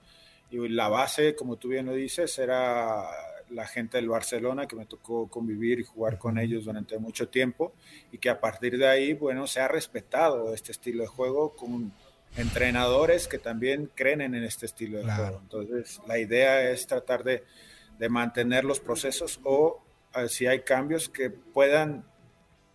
Y 0.51 0.69
la 0.69 0.89
base, 0.89 1.35
como 1.35 1.57
tú 1.57 1.69
bien 1.69 1.87
lo 1.87 1.95
dices, 1.95 2.39
era 2.39 3.03
la 3.49 3.67
gente 3.67 3.97
del 3.97 4.11
Barcelona 4.11 4.67
que 4.67 4.77
me 4.77 4.85
tocó 4.85 5.29
convivir 5.29 5.81
y 5.81 5.85
jugar 5.85 6.19
con 6.19 6.39
ellos 6.39 6.67
durante 6.67 6.99
mucho 6.99 7.31
tiempo 7.31 7.73
y 8.13 8.19
que 8.19 8.29
a 8.29 8.41
partir 8.41 8.77
de 8.77 8.87
ahí, 8.87 9.15
bueno, 9.15 9.47
se 9.47 9.61
ha 9.61 9.69
respetado 9.69 10.53
este 10.53 10.73
estilo 10.73 11.05
de 11.05 11.09
juego 11.09 11.57
con 11.57 11.91
entrenadores 12.37 13.27
que 13.27 13.39
también 13.39 13.91
creen 13.95 14.21
en 14.21 14.35
este 14.35 14.67
estilo 14.67 14.99
de 14.99 15.11
juego. 15.11 15.39
Entonces, 15.41 15.99
la 16.07 16.19
idea 16.19 16.71
es 16.71 16.87
tratar 16.87 17.25
de, 17.25 17.43
mantener 18.11 18.65
los 18.65 18.81
procesos 18.81 19.41
o 19.45 19.83
eh, 20.15 20.29
si 20.29 20.47
hay 20.47 20.61
cambios 20.61 21.09
que 21.09 21.31
puedan 21.31 22.05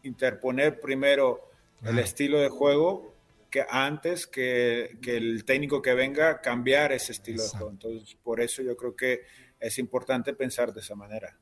interponer 0.10 0.80
primero 0.80 1.50
el 1.84 2.00
estilo 2.00 2.40
de 2.40 2.50
juego 2.50 3.14
que 3.50 3.66
antes 3.70 4.28
que, 4.28 4.98
el 5.06 5.44
técnico 5.46 5.82
que 5.82 5.94
venga 5.94 6.42
cambiar 6.42 6.92
ese 6.92 7.14
estilo 7.14 7.44
de 7.44 7.50
juego. 7.50 7.70
Entonces, 7.72 8.18
por 8.22 8.42
eso 8.42 8.62
yo 8.62 8.76
creo 8.76 8.96
que 8.96 9.22
es 9.60 9.80
importante 9.80 10.34
pensar 10.34 10.74
de 10.74 10.82
esa 10.82 10.96
manera. 10.96 11.38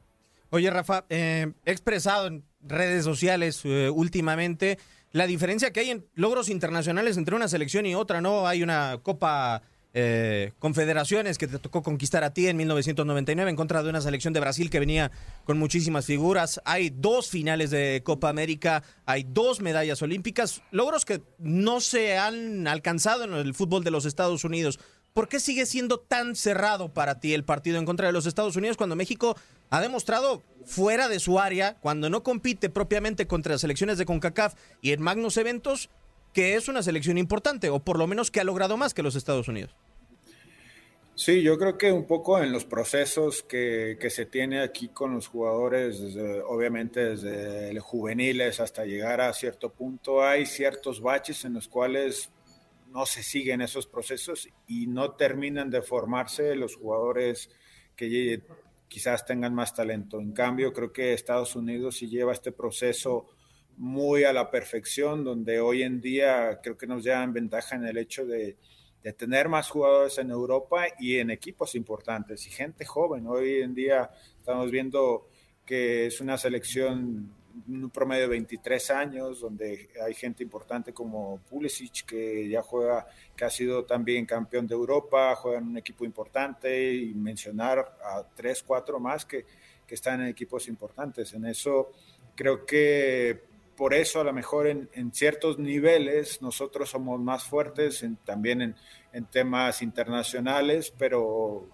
Oye, 0.50 0.70
Rafa, 0.70 1.06
eh, 1.10 1.52
he 1.66 1.72
expresado 1.72 2.28
en 2.28 2.44
redes 2.62 3.04
sociales 3.04 3.62
eh, 3.66 3.90
últimamente 3.90 4.78
la 5.12 5.28
diferencia 5.28 5.72
que 5.72 5.82
hay 5.82 5.90
en 5.90 6.06
logros 6.16 6.50
internacionales 6.50 7.18
entre 7.18 7.36
una 7.36 7.48
selección 7.48 7.86
y 7.86 7.96
otra, 7.96 8.22
¿no? 8.22 8.48
Hay 8.48 8.64
una 8.64 9.00
Copa 9.04 9.64
eh, 10.00 10.51
Confederaciones 10.60 11.39
que 11.39 11.48
te 11.48 11.58
tocó 11.58 11.82
conquistar 11.82 12.24
a 12.24 12.32
ti 12.32 12.46
en 12.46 12.56
1999 12.56 13.50
en 13.50 13.56
contra 13.56 13.82
de 13.82 13.89
una 13.89 14.00
selección 14.00 14.32
de 14.32 14.39
Brasil 14.39 14.70
que 14.70 14.80
venía 14.80 15.10
con 15.44 15.58
muchísimas 15.58 16.06
figuras. 16.06 16.62
Hay 16.66 16.92
dos 16.92 17.32
finales 17.32 17.72
de 17.72 18.04
Copa 18.06 18.30
América, 18.30 18.84
hay 19.08 19.25
dos 19.27 19.60
medallas 19.60 20.00
olímpicas, 20.04 20.62
logros 20.70 21.04
que 21.04 21.24
no 21.39 21.82
se 21.82 22.16
han 22.16 22.68
alcanzado 22.68 23.24
en 23.24 23.34
el 23.34 23.56
fútbol 23.56 23.84
de 23.84 23.89
los 23.89 24.06
Estados 24.06 24.44
Unidos. 24.44 24.80
¿Por 25.16 25.30
qué 25.30 25.39
sigue 25.39 25.66
siendo 25.66 26.00
tan 26.00 26.36
cerrado 26.36 26.94
para 26.94 27.20
ti 27.20 27.34
el 27.34 27.44
partido 27.44 27.80
en 27.80 27.86
contra 27.86 28.06
de 28.06 28.13
los 28.13 28.27
Estados 28.27 28.56
Unidos 28.56 28.77
cuando 28.77 28.96
México 28.96 29.36
ha 29.72 29.82
demostrado 29.82 30.44
fuera 30.63 31.10
de 31.10 31.20
su 31.20 31.39
área, 31.39 31.74
cuando 31.80 32.12
no 32.12 32.22
compite 32.22 32.70
propiamente 32.70 33.25
contra 33.25 33.54
las 33.54 33.62
selecciones 33.62 33.98
de 33.98 34.06
CONCACAF 34.06 34.54
y 34.80 34.92
en 34.92 35.01
magnos 35.01 35.38
eventos, 35.38 35.89
que 36.34 36.54
es 36.54 36.68
una 36.68 36.84
selección 36.84 37.18
importante, 37.18 37.72
o 37.72 37.80
por 37.80 37.98
lo 37.98 38.06
menos 38.06 38.30
que 38.30 38.39
ha 38.39 38.44
logrado 38.44 38.77
más 38.77 38.94
que 38.94 39.01
los 39.01 39.16
Estados 39.16 39.48
Unidos? 39.48 39.75
Sí, 41.18 41.42
yo 41.42 41.58
creo 41.58 41.80
que 41.80 41.92
un 41.92 42.06
poco 42.06 42.44
en 42.44 42.52
los 42.52 42.64
procesos 42.64 43.42
que, 43.42 43.98
se 44.12 44.28
tiene 44.28 44.62
aquí 44.62 44.90
con 44.90 45.16
los 45.16 45.26
jugadores, 45.28 46.00
obviamente 46.46 47.16
desde 47.16 47.80
juveniles 47.80 48.60
hasta 48.60 48.86
llegar 48.86 49.22
a 49.22 49.34
cierto 49.34 49.74
punto, 49.74 50.24
hay 50.24 50.46
ciertos 50.46 51.02
baches 51.02 51.44
en 51.44 51.56
los 51.56 51.68
cuales 51.68 52.30
no 52.92 53.08
se 53.08 53.24
siguen 53.24 53.62
esos 53.62 53.88
procesos 53.88 54.48
y 54.68 54.86
no 54.86 55.14
terminan 55.14 55.72
de 55.72 55.82
formarse 55.82 56.56
los 56.56 56.76
jugadores 56.76 57.50
que 57.96 58.44
quizás 58.88 59.26
tengan 59.26 59.56
más 59.56 59.74
talento. 59.74 60.20
En 60.20 60.34
cambio, 60.34 60.72
creo 60.72 60.94
que 60.94 61.14
Estados 61.14 61.56
Unidos 61.56 61.98
sí 61.98 62.10
lleva 62.10 62.32
este 62.32 62.52
proceso 62.52 63.28
muy 63.76 64.24
a 64.24 64.34
la 64.34 64.52
perfección, 64.52 65.24
donde 65.24 65.62
hoy 65.62 65.82
en 65.82 66.00
día 66.00 66.60
creo 66.62 66.78
que 66.78 66.86
nos 66.86 67.04
llevan 67.04 67.34
ventaja 67.34 67.76
en 67.76 67.86
el 67.86 67.98
hecho 67.98 68.24
de, 68.28 68.56
de 69.04 69.13
tener 69.13 69.50
más 69.50 69.70
jugadores 69.70 70.18
en 70.18 70.32
Europa 70.32 70.86
y 71.00 71.18
en 71.18 71.32
equipos 71.32 71.75
importantes 71.75 72.46
y 72.48 72.50
gente 72.50 72.86
joven. 72.86 73.27
Hoy 73.27 73.62
en 73.62 73.74
día 73.74 74.10
estamos 74.39 74.70
viendo 74.72 75.30
que 75.66 76.08
es 76.08 76.22
una 76.22 76.38
selección 76.38 77.34
un 77.68 77.89
promedio 77.89 78.24
de 78.24 78.30
23 78.30 78.92
años, 78.92 79.42
donde 79.42 79.89
hay 80.06 80.13
gente 80.13 80.44
importante 80.44 80.94
como 80.94 81.39
Pulisic, 81.50 82.06
que 82.06 82.48
ya 82.48 82.62
juega, 82.62 83.08
que 83.36 83.46
ha 83.46 83.50
sido 83.50 83.86
también 83.86 84.25
campeón 84.25 84.68
de 84.68 84.75
Europa, 84.75 85.36
juega 85.36 85.58
en 85.58 85.68
un 85.68 85.77
equipo 85.77 86.06
importante, 86.06 86.94
y 86.94 87.13
mencionar 87.13 87.80
a 87.80 88.24
tres, 88.36 88.63
cuatro 88.63 89.00
más 89.00 89.25
que, 89.25 89.46
que 89.86 89.96
están 89.96 90.22
en 90.22 90.27
equipos 90.27 90.68
importantes. 90.68 91.34
En 91.34 91.46
eso 91.46 91.92
creo 92.36 92.66
que 92.66 93.47
por 93.77 93.93
eso 93.93 94.19
a 94.19 94.24
lo 94.24 94.34
mejor 94.34 94.67
en, 94.67 94.89
en 94.93 95.13
ciertos 95.13 95.60
niveles 95.60 96.41
nosotros 96.41 96.89
somos 96.89 97.19
más 97.22 97.43
fuertes, 97.43 98.03
también 98.25 98.62
en, 98.62 98.75
en 99.13 99.25
temas 99.25 99.81
internacionales, 99.81 100.93
pero 100.98 101.69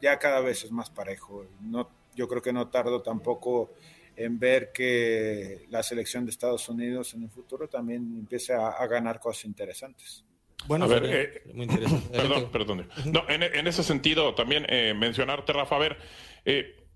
ya 0.00 0.18
cada 0.18 0.40
vez 0.40 0.64
es 0.64 0.70
más 0.70 0.90
parejo. 0.90 1.46
No, 1.60 1.88
yo 2.14 2.28
creo 2.28 2.42
que 2.42 2.52
no 2.52 2.68
tardo 2.68 3.02
tampoco 3.02 3.72
en 4.16 4.38
ver 4.38 4.72
que 4.72 5.66
la 5.68 5.82
selección 5.82 6.24
de 6.24 6.30
Estados 6.30 6.68
Unidos 6.68 7.14
en 7.14 7.24
el 7.24 7.30
futuro 7.30 7.68
también 7.68 8.02
empiece 8.18 8.54
a, 8.54 8.86
ganar 8.86 9.20
cosas 9.20 9.44
interesantes. 9.44 10.24
Bueno, 10.66 10.86
a 10.86 10.88
ver, 10.88 11.04
eh, 11.04 11.42
muy 11.52 11.64
interesante. 11.64 12.18
perdón, 12.18 12.50
perdón. 12.50 12.88
No, 13.04 13.28
en, 13.28 13.66
ese 13.66 13.82
sentido, 13.82 14.34
también 14.34 14.66
eh, 14.68 14.94
mencionarte, 14.94 15.52
Rafa, 15.52 15.76
a 15.76 15.78
ver, 15.78 15.98
eh, 16.44 16.86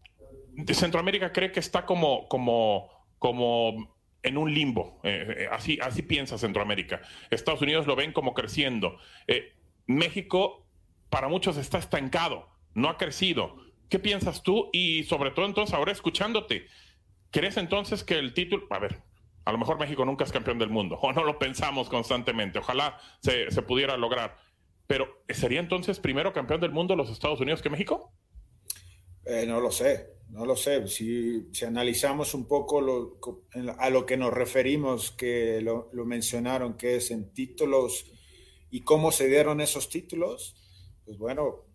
Centroamérica 0.73 1.33
cree 1.33 1.53
que 1.53 1.61
está 1.61 1.85
como, 1.85 2.27
como, 2.27 2.89
como 3.19 4.00
en 4.23 4.37
un 4.37 4.53
limbo. 4.53 5.01
así, 5.51 5.79
así 5.83 6.03
piensa 6.03 6.39
Centroamérica. 6.39 7.01
Estados 7.31 7.63
Unidos 7.63 7.87
lo 7.87 7.97
ven 7.97 8.13
como 8.13 8.35
creciendo. 8.35 8.99
México, 9.87 10.67
para 11.09 11.29
muchos, 11.29 11.57
está 11.57 11.79
estancado, 11.79 12.49
no 12.75 12.89
ha 12.89 12.97
crecido. 12.97 13.57
¿Qué 13.89 13.99
piensas 13.99 14.43
tú? 14.43 14.71
Y 14.73 15.05
sobre 15.05 15.31
todo 15.31 15.47
entonces, 15.47 15.75
ahora 15.75 15.93
escuchándote, 15.93 16.67
¿Crees 17.31 17.57
entonces 17.57 18.03
que 18.03 18.19
el 18.19 18.35
título, 18.35 18.67
a 18.71 18.79
ver, 18.79 19.03
a 19.45 19.53
lo 19.53 19.59
mejor 19.59 19.79
México 19.79 20.05
nunca 20.05 20.25
es 20.25 20.33
campeón 20.33 20.59
del 20.59 20.71
mundo, 20.71 20.99
o 21.03 21.13
no 21.13 21.25
lo 21.25 21.39
pensamos 21.39 21.89
constantemente, 21.89 22.59
ojalá 22.59 22.99
se, 23.21 23.47
pudiera 23.63 23.97
lograr, 23.97 24.37
pero 24.87 25.23
¿sería 25.29 25.61
entonces 25.61 26.01
primero 26.01 26.33
campeón 26.33 26.61
del 26.61 26.73
mundo 26.73 26.97
los 26.97 27.11
Estados 27.11 27.41
Unidos 27.41 27.63
que 27.63 27.71
México? 27.71 28.13
Eh, 29.25 29.45
no 29.47 29.61
lo 29.61 29.71
sé, 29.71 30.15
no 30.31 30.45
lo 30.45 30.57
sé. 30.57 30.87
Si, 30.89 31.49
analizamos 31.65 32.35
un 32.35 32.47
poco 32.47 32.81
a 33.79 33.91
lo 33.91 34.07
que 34.07 34.17
nos 34.17 34.33
referimos, 34.33 35.13
que 35.13 35.61
lo, 35.61 35.89
lo, 35.93 36.05
mencionaron, 36.05 36.77
que 36.77 36.97
es 36.97 37.11
en 37.11 37.33
títulos 37.33 38.07
y 38.71 38.83
cómo 38.83 39.13
se 39.13 39.29
dieron 39.29 39.61
esos 39.61 39.89
títulos, 39.89 40.57
pues 41.05 41.19
bueno, 41.19 41.71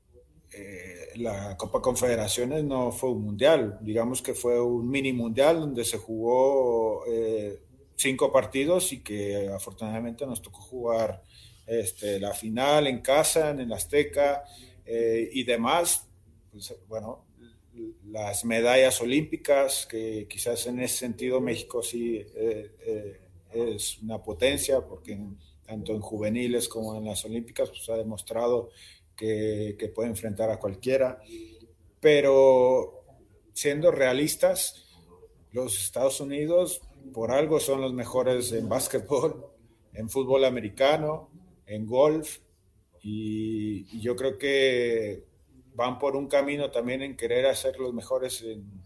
eh, 0.58 1.10
la 1.18 1.58
Copa 1.58 1.82
Confederaciones 1.82 2.64
no 2.64 2.92
fue 2.92 3.12
un 3.12 3.24
mundial, 3.24 3.78
digamos 3.82 4.22
que 4.22 4.34
fue 4.34 4.62
un 4.62 4.90
mini 4.90 5.12
mundial 5.12 5.60
donde 5.60 5.84
se 5.84 5.98
jugó 5.98 7.04
eh, 7.08 7.60
cinco 7.96 8.32
partidos 8.32 8.94
y 8.94 9.02
que 9.04 9.50
afortunadamente 9.50 10.26
nos 10.26 10.42
tocó 10.42 10.62
jugar 10.62 11.24
este, 11.68 12.22
la 12.22 12.34
final 12.34 12.88
en 12.88 13.02
casa, 13.02 13.50
en 13.50 13.60
el 13.60 13.74
Azteca 13.74 14.46
eh, 14.86 15.30
y 15.34 15.44
demás, 15.44 16.08
pues, 16.52 16.74
bueno, 16.88 17.25
las 18.06 18.46
medallas 18.46 19.02
olímpicas, 19.02 19.86
que 19.86 20.28
quizás 20.30 20.68
en 20.68 20.80
ese 20.80 20.98
sentido 20.98 21.42
México 21.42 21.84
sí 21.84 22.18
eh, 22.18 22.72
eh, 22.80 23.22
es 23.54 24.00
una 24.00 24.22
potencia, 24.22 24.82
porque 24.82 25.18
tanto 25.66 25.94
en 25.94 26.02
juveniles 26.02 26.68
como 26.68 26.96
en 26.96 27.06
las 27.06 27.26
olímpicas 27.26 27.70
pues, 27.70 27.90
ha 27.90 27.98
demostrado 27.98 28.70
que, 29.16 29.76
que 29.78 29.88
puede 29.90 30.10
enfrentar 30.10 30.50
a 30.50 30.60
cualquiera. 30.60 31.22
Pero 32.00 33.04
siendo 33.54 33.92
realistas, 33.92 34.86
los 35.52 35.82
Estados 35.82 36.20
Unidos 36.20 36.82
por 37.14 37.32
algo 37.32 37.60
son 37.60 37.82
los 37.82 37.94
mejores 37.94 38.52
en 38.52 38.68
básquetbol, 38.68 39.46
en 39.94 40.10
fútbol 40.10 40.46
americano, 40.46 41.30
en 41.66 41.86
golf, 41.86 42.40
y, 43.08 44.00
yo 44.02 44.16
creo 44.16 44.40
que 44.40 45.26
van 45.76 46.00
por 46.00 46.16
un 46.16 46.28
camino 46.28 46.72
también 46.72 47.02
en 47.02 47.18
querer 47.18 47.46
hacer 47.46 47.80
los 47.80 47.94
mejores 47.94 48.42
en, 48.42 48.86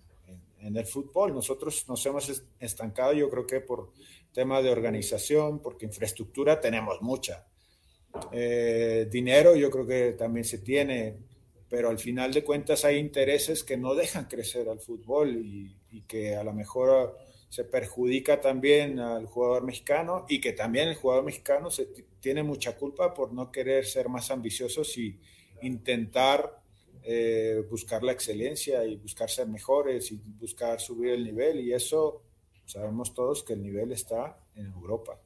el 0.62 0.86
fútbol. 0.86 1.34
Nosotros 1.34 1.86
nos 1.88 2.05
hemos 2.05 2.43
estancado, 2.60 3.13
yo 3.13 3.29
creo 3.29 3.48
que 3.48 3.62
por 3.62 3.91
tema 4.34 4.62
de 4.62 4.69
organización, 4.69 5.60
porque 5.60 5.86
infraestructura 5.86 6.60
tenemos 6.60 7.01
mucha. 7.01 7.48
Eh, 8.31 9.08
dinero 9.10 9.55
yo 9.55 9.72
creo 9.72 9.88
que 9.88 10.12
también 10.13 10.43
se 10.43 10.60
tiene, 10.60 11.15
pero 11.69 11.89
al 11.89 11.98
final 11.98 12.34
de 12.34 12.43
cuentas 12.43 12.84
hay 12.86 12.98
intereses 12.98 13.63
que 13.63 13.77
no 13.77 13.96
dejan 13.96 14.25
crecer 14.25 14.67
al 14.67 14.79
fútbol 14.79 15.38
y, 15.38 15.75
y 15.91 16.01
que 16.01 16.36
a 16.36 16.43
lo 16.43 16.53
mejor 16.53 17.17
se 17.50 17.63
perjudica 17.63 18.39
también 18.41 19.00
al 19.00 19.25
jugador 19.25 19.63
mexicano 19.63 20.25
y 20.29 20.39
que 20.39 20.53
también 20.53 20.89
el 20.89 20.96
jugador 20.96 21.24
mexicano 21.24 21.72
se 21.72 21.88
tiene 22.19 22.43
mucha 22.43 22.77
culpa 22.77 23.13
por 23.13 23.34
no 23.34 23.51
querer 23.51 23.86
ser 23.86 24.08
más 24.08 24.29
ambiciosos 24.29 24.96
y 24.98 25.19
intentar 25.62 26.58
eh, 27.03 27.63
buscar 27.69 28.03
la 28.03 28.11
excelencia 28.11 28.85
y 28.85 28.97
buscar 28.97 29.29
ser 29.29 29.47
mejores 29.47 30.11
y 30.11 30.17
buscar 30.17 30.79
subir 30.79 31.11
el 31.11 31.23
nivel 31.23 31.59
y 31.61 31.73
eso 31.73 32.23
sabemos 32.65 33.13
todos 33.13 33.43
que 33.43 33.53
el 33.53 33.63
nivel 33.63 33.91
está 33.91 34.37
en 34.55 34.67
Europa. 34.67 35.19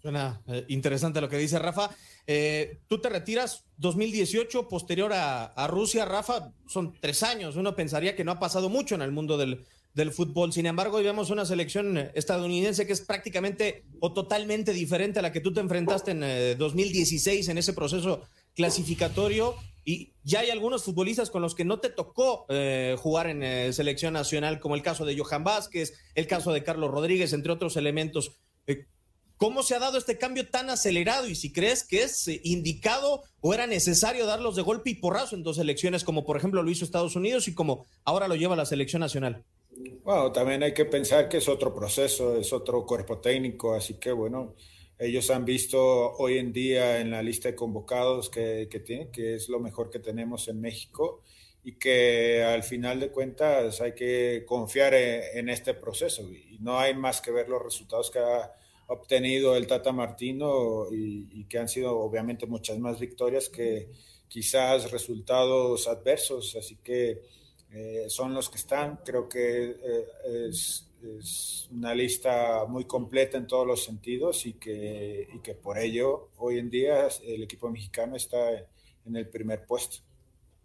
Suena 0.00 0.42
eh, 0.48 0.64
interesante 0.68 1.20
lo 1.20 1.28
que 1.28 1.38
dice 1.38 1.58
Rafa. 1.58 1.90
Eh, 2.26 2.80
tú 2.88 3.00
te 3.00 3.08
retiras 3.08 3.64
2018, 3.76 4.68
posterior 4.68 5.12
a, 5.12 5.44
a, 5.44 5.66
Rusia, 5.68 6.04
Rafa, 6.04 6.52
son 6.66 6.92
tres 7.00 7.22
años. 7.22 7.56
Uno 7.56 7.76
pensaría 7.76 8.16
que 8.16 8.24
no 8.24 8.32
ha 8.32 8.40
pasado 8.40 8.68
mucho 8.68 8.96
en 8.96 9.02
el 9.02 9.12
mundo 9.12 9.38
del, 9.38 9.64
del 9.94 10.12
fútbol. 10.12 10.52
Sin 10.52 10.66
embargo, 10.66 10.96
hoy 10.96 11.04
vemos 11.04 11.30
una 11.30 11.44
selección 11.44 11.98
estadounidense 12.14 12.86
que 12.86 12.92
es 12.92 13.02
prácticamente 13.02 13.84
o 14.00 14.12
totalmente 14.12 14.72
diferente 14.72 15.18
a 15.18 15.22
la 15.22 15.32
que 15.32 15.40
tú 15.40 15.52
te 15.52 15.60
enfrentaste 15.60 16.12
en 16.12 16.58
2016 16.58 17.46
eh, 17.48 17.50
en 17.50 17.58
ese 17.58 17.72
proceso 17.72 18.22
clasificatorio. 18.54 19.54
Y 19.84 20.14
ya 20.22 20.40
hay 20.40 20.50
algunos 20.50 20.84
futbolistas 20.84 21.30
con 21.30 21.42
los 21.42 21.56
que 21.56 21.64
no 21.64 21.80
te 21.80 21.90
tocó 21.90 22.46
eh, 22.48 22.96
jugar 22.98 23.26
en 23.26 23.42
eh, 23.42 23.72
selección 23.72 24.12
nacional, 24.14 24.60
como 24.60 24.76
el 24.76 24.82
caso 24.82 25.04
de 25.04 25.18
Johan 25.18 25.42
Vázquez, 25.42 25.94
el 26.14 26.28
caso 26.28 26.52
de 26.52 26.62
Carlos 26.62 26.90
Rodríguez, 26.90 27.32
entre 27.32 27.52
otros 27.52 27.76
elementos. 27.76 28.32
¿Cómo 29.42 29.64
se 29.64 29.74
ha 29.74 29.80
dado 29.80 29.98
este 29.98 30.18
cambio 30.18 30.48
tan 30.48 30.70
acelerado? 30.70 31.26
Y 31.26 31.34
si 31.34 31.52
crees 31.52 31.82
que 31.82 32.04
es 32.04 32.28
indicado 32.44 33.24
o 33.40 33.52
era 33.52 33.66
necesario 33.66 34.24
darlos 34.24 34.54
de 34.54 34.62
golpe 34.62 34.90
y 34.90 34.94
porrazo 34.94 35.34
en 35.34 35.42
dos 35.42 35.56
selecciones, 35.56 36.04
como 36.04 36.24
por 36.24 36.36
ejemplo 36.36 36.62
lo 36.62 36.70
hizo 36.70 36.84
Estados 36.84 37.16
Unidos 37.16 37.48
y 37.48 37.54
como 37.54 37.84
ahora 38.04 38.28
lo 38.28 38.36
lleva 38.36 38.54
la 38.54 38.66
selección 38.66 39.00
nacional. 39.00 39.44
Bueno, 40.04 40.30
también 40.30 40.62
hay 40.62 40.74
que 40.74 40.84
pensar 40.84 41.28
que 41.28 41.38
es 41.38 41.48
otro 41.48 41.74
proceso, 41.74 42.36
es 42.36 42.52
otro 42.52 42.86
cuerpo 42.86 43.18
técnico, 43.18 43.74
así 43.74 43.94
que 43.94 44.12
bueno, 44.12 44.54
ellos 45.02 45.30
han 45.30 45.44
visto 45.44 46.12
hoy 46.12 46.38
en 46.38 46.52
día 46.52 47.00
en 47.00 47.10
la 47.10 47.22
lista 47.22 47.48
de 47.48 47.54
convocados 47.54 48.30
que, 48.30 48.68
que 48.70 48.80
tienen, 48.80 49.10
que 49.10 49.34
es 49.34 49.48
lo 49.48 49.60
mejor 49.60 49.90
que 49.90 49.98
tenemos 49.98 50.48
en 50.48 50.60
México 50.60 51.22
y 51.64 51.72
que 51.72 52.42
al 52.42 52.62
final 52.62 53.00
de 53.00 53.10
cuentas 53.10 53.80
hay 53.80 53.94
que 53.94 54.44
confiar 54.46 54.94
en, 54.94 55.48
este 55.48 55.74
proceso 55.74 56.22
y 56.22 56.58
no 56.60 56.78
hay 56.78 56.94
más 56.94 57.20
que 57.20 57.30
ver 57.30 57.48
los 57.48 57.62
resultados 57.62 58.10
que 58.10 58.18
ha 58.18 58.52
obtenido 58.88 59.56
el 59.56 59.66
Tata 59.66 59.92
Martino 59.92 60.86
y, 60.90 61.28
y 61.32 61.44
que 61.44 61.58
han 61.58 61.68
sido 61.68 61.98
obviamente 61.98 62.46
muchas 62.46 62.78
más 62.78 62.98
victorias 62.98 63.48
que 63.48 63.88
quizás 64.32 64.90
resultados 64.90 65.86
adversos, 65.88 66.56
así 66.56 66.76
que 66.76 67.20
eh, 67.70 68.06
son 68.08 68.32
los 68.32 68.48
que 68.48 68.56
están. 68.56 69.00
Creo 69.04 69.28
que 69.28 69.70
eh, 69.70 70.06
es, 70.48 70.88
una 71.70 71.94
lista 71.94 72.64
muy 72.68 72.84
completa 72.84 73.38
en 73.38 73.46
todos 73.46 73.66
los 73.66 73.84
sentidos 73.84 74.46
y 74.46 74.54
que, 74.54 75.28
y 75.34 75.38
que 75.40 75.54
por 75.54 75.78
ello 75.78 76.30
hoy 76.38 76.58
en 76.58 76.70
día 76.70 77.08
el 77.24 77.42
equipo 77.42 77.70
mexicano 77.70 78.16
está 78.16 78.50
en 79.04 79.16
el 79.16 79.28
primer 79.28 79.66
puesto. 79.66 79.98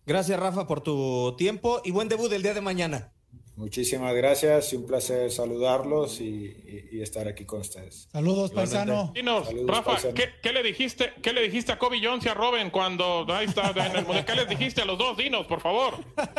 Gracias 0.05 0.39
Rafa 0.39 0.67
por 0.67 0.81
tu 0.81 1.35
tiempo 1.37 1.81
y 1.83 1.91
buen 1.91 2.07
debut 2.07 2.31
el 2.31 2.43
día 2.43 2.53
de 2.53 2.61
mañana. 2.61 3.11
Muchísimas 3.57 4.13
gracias 4.13 4.71
y 4.71 4.75
un 4.75 4.85
placer 4.85 5.31
saludarlos 5.31 6.21
y, 6.21 6.55
estar 7.01 7.27
aquí 7.27 7.43
con 7.45 7.61
ustedes. 7.61 8.07
Saludos, 8.11 8.51
paisano. 8.51 9.11
Dinos, 9.15 9.49
Rafa, 9.65 9.97
¿qué, 10.13 10.53
le 10.53 10.61
dijiste, 10.61 11.13
¿qué 11.23 11.33
le 11.33 11.41
dijiste 11.41 11.71
a 11.71 11.79
Kobe 11.79 11.99
Jones 12.01 12.23
y 12.25 12.29
a 12.29 12.35
Robin 12.35 12.69
cuando 12.69 13.25
ahí 13.29 13.47
está 13.47 13.71
en 13.71 13.95
el 13.97 14.25
¿Qué 14.25 14.35
les 14.35 14.47
dijiste 14.47 14.81
a 14.81 14.85
los 14.85 14.97
dos? 14.97 15.17
Dinos, 15.17 15.47
por 15.47 15.59
favor. 15.59 15.95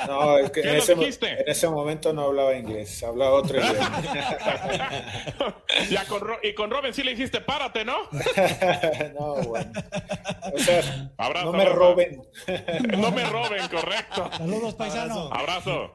No, 0.06 0.38
es 0.38 0.50
que 0.52 0.60
en 0.60 0.76
ese, 0.76 0.92
en 0.92 1.48
ese, 1.48 1.68
momento 1.68 2.12
no 2.12 2.22
hablaba 2.22 2.56
inglés, 2.56 3.02
hablaba 3.02 3.32
otro 3.32 3.58
idioma. 3.60 4.02
y 6.42 6.54
con 6.54 6.70
Robin 6.70 6.94
sí 6.94 7.02
le 7.02 7.12
dijiste, 7.12 7.40
párate, 7.40 7.84
¿no? 7.84 7.96
no, 9.18 9.34
bueno. 9.42 9.72
O 10.54 10.58
sea, 10.58 11.10
no 11.44 11.52
me 11.52 11.64
roben. 11.64 12.22
no 12.96 13.10
me 13.10 13.24
roben, 13.24 13.66
correcto. 13.68 14.30
Saludos, 14.36 14.74
paisano. 14.74 15.32
Abrazo. 15.32 15.94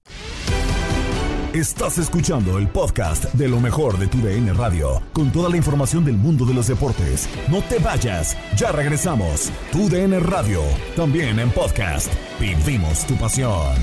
Estás 1.53 1.97
escuchando 1.97 2.57
el 2.57 2.69
podcast 2.69 3.25
de 3.33 3.49
lo 3.49 3.59
mejor 3.59 3.97
de 3.97 4.07
tu 4.07 4.19
DN 4.19 4.53
Radio, 4.53 5.03
con 5.11 5.33
toda 5.33 5.49
la 5.49 5.57
información 5.57 6.05
del 6.05 6.15
mundo 6.15 6.45
de 6.45 6.53
los 6.53 6.67
deportes. 6.67 7.27
No 7.49 7.61
te 7.61 7.77
vayas, 7.77 8.37
ya 8.55 8.71
regresamos. 8.71 9.51
Tu 9.69 9.89
DN 9.89 10.17
Radio, 10.21 10.61
también 10.95 11.39
en 11.39 11.51
podcast. 11.51 12.09
Vivimos 12.39 13.05
tu 13.05 13.17
pasión. 13.17 13.75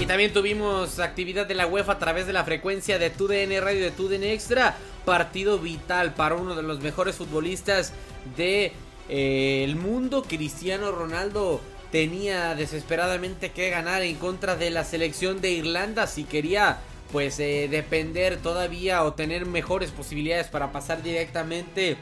Y 0.00 0.06
también 0.06 0.32
tuvimos 0.32 0.98
actividad 0.98 1.46
de 1.46 1.54
la 1.54 1.68
UEFA 1.68 1.92
a 1.92 1.98
través 2.00 2.26
de 2.26 2.32
la 2.32 2.42
frecuencia 2.42 2.98
de 2.98 3.10
TUDN 3.10 3.62
Radio 3.62 3.84
de 3.84 3.92
TUDN 3.92 4.24
Extra. 4.24 4.76
Partido 5.10 5.58
vital 5.58 6.14
para 6.14 6.36
uno 6.36 6.54
de 6.54 6.62
los 6.62 6.78
mejores 6.78 7.16
futbolistas 7.16 7.92
de 8.36 8.72
eh, 9.08 9.74
mundo. 9.76 10.22
Cristiano 10.22 10.92
Ronaldo 10.92 11.60
tenía 11.90 12.54
desesperadamente 12.54 13.50
que 13.50 13.70
ganar 13.70 14.02
en 14.02 14.14
contra 14.14 14.54
de 14.54 14.70
la 14.70 14.84
selección 14.84 15.40
de 15.40 15.50
Irlanda 15.50 16.06
si 16.06 16.22
quería 16.22 16.78
pues 17.10 17.40
eh, 17.40 17.66
depender 17.68 18.36
todavía 18.36 19.02
o 19.02 19.14
tener 19.14 19.46
mejores 19.46 19.90
posibilidades 19.90 20.46
para 20.46 20.70
pasar 20.70 21.02
directamente 21.02 21.96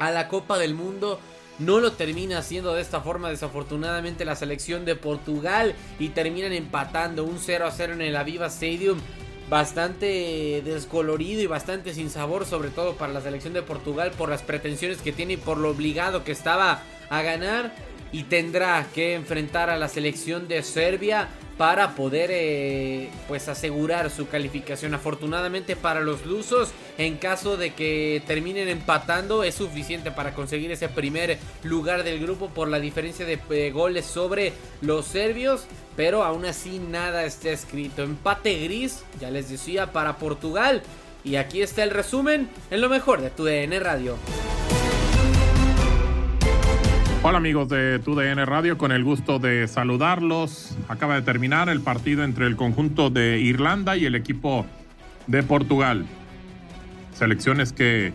a 0.00 0.10
la 0.10 0.26
Copa 0.26 0.58
del 0.58 0.74
Mundo. 0.74 1.20
No 1.60 1.78
lo 1.78 1.92
termina 1.92 2.38
haciendo 2.38 2.74
de 2.74 2.82
esta 2.82 3.02
forma 3.02 3.30
desafortunadamente 3.30 4.24
la 4.24 4.34
selección 4.34 4.84
de 4.84 4.96
Portugal 4.96 5.76
y 6.00 6.08
terminan 6.08 6.52
empatando 6.52 7.22
un 7.22 7.38
0 7.38 7.66
a 7.66 7.70
0 7.70 7.92
en 7.92 8.02
el 8.02 8.16
Aviva 8.16 8.46
Stadium 8.46 8.98
bastante 9.52 10.62
descolorido 10.64 11.42
y 11.42 11.46
bastante 11.46 11.92
sin 11.92 12.08
sabor, 12.08 12.46
sobre 12.46 12.70
todo 12.70 12.94
para 12.94 13.12
la 13.12 13.20
selección 13.20 13.52
de 13.52 13.60
Portugal 13.60 14.10
por 14.16 14.30
las 14.30 14.40
pretensiones 14.40 15.02
que 15.02 15.12
tiene 15.12 15.34
y 15.34 15.36
por 15.36 15.58
lo 15.58 15.68
obligado 15.68 16.24
que 16.24 16.32
estaba 16.32 16.82
a 17.10 17.20
ganar. 17.20 17.74
Y 18.12 18.22
tendrá 18.22 18.86
que 18.94 19.12
enfrentar 19.12 19.68
a 19.68 19.76
la 19.76 19.88
selección 19.88 20.48
de 20.48 20.62
Serbia 20.62 21.28
para 21.62 21.94
poder 21.94 22.30
eh, 22.32 23.08
pues 23.28 23.46
asegurar 23.46 24.10
su 24.10 24.26
calificación. 24.26 24.94
Afortunadamente 24.94 25.76
para 25.76 26.00
los 26.00 26.26
lusos, 26.26 26.72
en 26.98 27.18
caso 27.18 27.56
de 27.56 27.72
que 27.72 28.20
terminen 28.26 28.66
empatando, 28.66 29.44
es 29.44 29.54
suficiente 29.54 30.10
para 30.10 30.34
conseguir 30.34 30.72
ese 30.72 30.88
primer 30.88 31.38
lugar 31.62 32.02
del 32.02 32.18
grupo 32.18 32.48
por 32.48 32.66
la 32.66 32.80
diferencia 32.80 33.24
de 33.24 33.38
eh, 33.50 33.70
goles 33.70 34.06
sobre 34.06 34.54
los 34.80 35.06
serbios. 35.06 35.66
Pero 35.94 36.24
aún 36.24 36.46
así 36.46 36.80
nada 36.80 37.24
está 37.26 37.50
escrito. 37.50 38.02
Empate 38.02 38.58
gris, 38.64 39.04
ya 39.20 39.30
les 39.30 39.48
decía, 39.48 39.92
para 39.92 40.16
Portugal. 40.16 40.82
Y 41.22 41.36
aquí 41.36 41.62
está 41.62 41.84
el 41.84 41.90
resumen 41.90 42.48
en 42.72 42.80
lo 42.80 42.88
mejor 42.88 43.20
de 43.20 43.30
tu 43.30 43.44
DN 43.44 43.78
Radio. 43.78 44.16
Hola 47.24 47.38
amigos 47.38 47.68
de 47.68 48.00
TUDN 48.00 48.44
Radio, 48.46 48.76
con 48.76 48.90
el 48.90 49.04
gusto 49.04 49.38
de 49.38 49.68
saludarlos. 49.68 50.76
Acaba 50.88 51.14
de 51.14 51.22
terminar 51.22 51.68
el 51.68 51.80
partido 51.80 52.24
entre 52.24 52.48
el 52.48 52.56
conjunto 52.56 53.10
de 53.10 53.38
Irlanda 53.38 53.96
y 53.96 54.06
el 54.06 54.16
equipo 54.16 54.66
de 55.28 55.44
Portugal. 55.44 56.04
Selecciones 57.14 57.72
que 57.72 58.12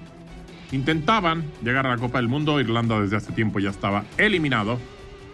intentaban 0.74 1.46
llegar 1.64 1.88
a 1.88 1.92
la 1.92 1.98
Copa 1.98 2.18
del 2.18 2.28
Mundo. 2.28 2.60
Irlanda 2.60 3.00
desde 3.00 3.16
hace 3.16 3.32
tiempo 3.32 3.60
ya 3.60 3.70
estaba 3.70 4.04
eliminado 4.18 4.78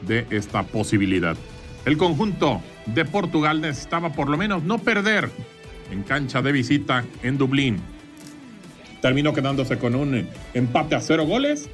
de 0.02 0.28
esta 0.30 0.62
posibilidad. 0.62 1.36
El 1.86 1.98
conjunto 1.98 2.62
de 2.86 3.06
Portugal 3.06 3.60
necesitaba 3.60 4.14
por 4.14 4.30
lo 4.30 4.38
menos 4.38 4.62
no 4.62 4.78
perder 4.78 5.32
en 5.90 6.04
cancha 6.04 6.44
de 6.44 6.52
visita 6.52 7.06
en 7.24 7.40
Dublín. 7.40 7.78
Terminó 9.02 9.34
quedándose 9.34 9.80
con 9.80 9.96
un 9.96 10.28
empate 10.54 10.94
a 10.94 11.02
cero 11.02 11.26
goles 11.26 11.72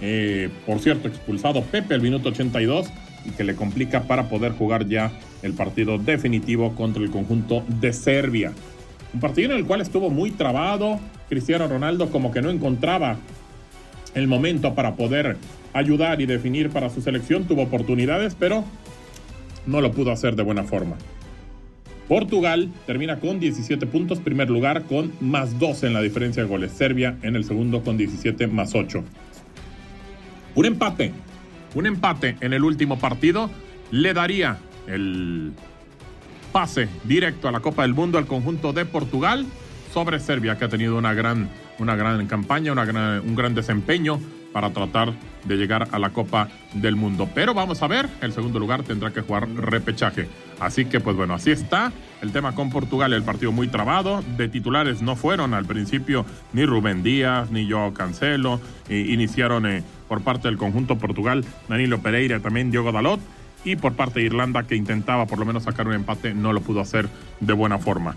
eh, 0.00 0.50
por 0.66 0.80
cierto, 0.80 1.08
expulsado 1.08 1.62
Pepe 1.62 1.94
al 1.94 2.02
minuto 2.02 2.30
82 2.30 2.88
y 3.24 3.30
que 3.30 3.44
le 3.44 3.54
complica 3.54 4.02
para 4.02 4.28
poder 4.28 4.52
jugar 4.52 4.86
ya 4.88 5.12
el 5.42 5.52
partido 5.52 5.98
definitivo 5.98 6.74
contra 6.74 7.02
el 7.02 7.10
conjunto 7.10 7.64
de 7.80 7.92
Serbia. 7.92 8.52
Un 9.14 9.20
partido 9.20 9.52
en 9.52 9.58
el 9.58 9.64
cual 9.64 9.80
estuvo 9.80 10.10
muy 10.10 10.30
trabado. 10.30 10.98
Cristiano 11.28 11.68
Ronaldo 11.68 12.10
como 12.10 12.32
que 12.32 12.42
no 12.42 12.50
encontraba 12.50 13.18
el 14.14 14.26
momento 14.26 14.74
para 14.74 14.96
poder 14.96 15.36
ayudar 15.72 16.20
y 16.20 16.26
definir 16.26 16.70
para 16.70 16.90
su 16.90 17.00
selección. 17.00 17.44
Tuvo 17.44 17.62
oportunidades, 17.62 18.34
pero 18.34 18.64
no 19.66 19.80
lo 19.80 19.92
pudo 19.92 20.10
hacer 20.10 20.34
de 20.34 20.42
buena 20.42 20.64
forma. 20.64 20.96
Portugal 22.08 22.70
termina 22.86 23.20
con 23.20 23.38
17 23.38 23.86
puntos, 23.86 24.18
primer 24.18 24.50
lugar 24.50 24.82
con 24.82 25.12
más 25.20 25.58
12 25.58 25.86
en 25.86 25.94
la 25.94 26.02
diferencia 26.02 26.42
de 26.42 26.48
goles. 26.48 26.72
Serbia 26.72 27.16
en 27.22 27.36
el 27.36 27.44
segundo 27.44 27.82
con 27.82 27.96
17 27.96 28.48
más 28.48 28.74
8. 28.74 29.04
Un 30.54 30.66
empate, 30.66 31.12
un 31.74 31.86
empate 31.86 32.36
en 32.40 32.52
el 32.52 32.64
último 32.64 32.98
partido 32.98 33.50
le 33.90 34.12
daría 34.14 34.58
el 34.86 35.52
pase 36.52 36.88
directo 37.04 37.48
a 37.48 37.52
la 37.52 37.60
Copa 37.60 37.82
del 37.82 37.94
Mundo 37.94 38.18
al 38.18 38.26
conjunto 38.26 38.72
de 38.72 38.84
Portugal 38.84 39.46
sobre 39.92 40.20
Serbia, 40.20 40.58
que 40.58 40.66
ha 40.66 40.68
tenido 40.68 40.96
una 40.96 41.14
gran, 41.14 41.48
una 41.78 41.96
gran 41.96 42.26
campaña, 42.26 42.72
una 42.72 42.82
un 43.24 43.34
gran 43.34 43.54
desempeño 43.54 44.20
para 44.52 44.70
tratar 44.70 45.12
de 45.44 45.56
llegar 45.56 45.88
a 45.90 45.98
la 45.98 46.10
Copa 46.10 46.48
del 46.74 46.96
Mundo. 46.96 47.28
Pero 47.34 47.54
vamos 47.54 47.82
a 47.82 47.86
ver, 47.86 48.08
el 48.20 48.32
segundo 48.32 48.58
lugar 48.58 48.82
tendrá 48.82 49.12
que 49.12 49.22
jugar 49.22 49.48
repechaje. 49.48 50.28
Así 50.60 50.84
que 50.84 51.00
pues 51.00 51.16
bueno, 51.16 51.34
así 51.34 51.50
está 51.50 51.92
el 52.20 52.30
tema 52.30 52.54
con 52.54 52.70
Portugal, 52.70 53.12
el 53.12 53.22
partido 53.22 53.50
muy 53.50 53.68
trabado. 53.68 54.22
De 54.36 54.48
titulares 54.48 55.02
no 55.02 55.16
fueron 55.16 55.54
al 55.54 55.64
principio 55.64 56.24
ni 56.52 56.64
Rubén 56.64 57.02
Díaz, 57.02 57.50
ni 57.50 57.66
yo 57.66 57.92
Cancelo. 57.94 58.60
iniciaron 58.88 59.66
eh, 59.66 59.82
por 60.08 60.22
parte 60.22 60.48
del 60.48 60.58
conjunto 60.58 60.98
Portugal, 60.98 61.44
Danilo 61.68 62.00
Pereira, 62.00 62.40
también 62.40 62.70
Diogo 62.70 62.92
Dalot, 62.92 63.20
y 63.64 63.76
por 63.76 63.94
parte 63.94 64.20
de 64.20 64.26
Irlanda 64.26 64.64
que 64.64 64.76
intentaba 64.76 65.26
por 65.26 65.38
lo 65.38 65.44
menos 65.44 65.64
sacar 65.64 65.86
un 65.88 65.94
empate, 65.94 66.34
no 66.34 66.52
lo 66.52 66.60
pudo 66.60 66.80
hacer 66.80 67.08
de 67.40 67.52
buena 67.52 67.78
forma. 67.78 68.16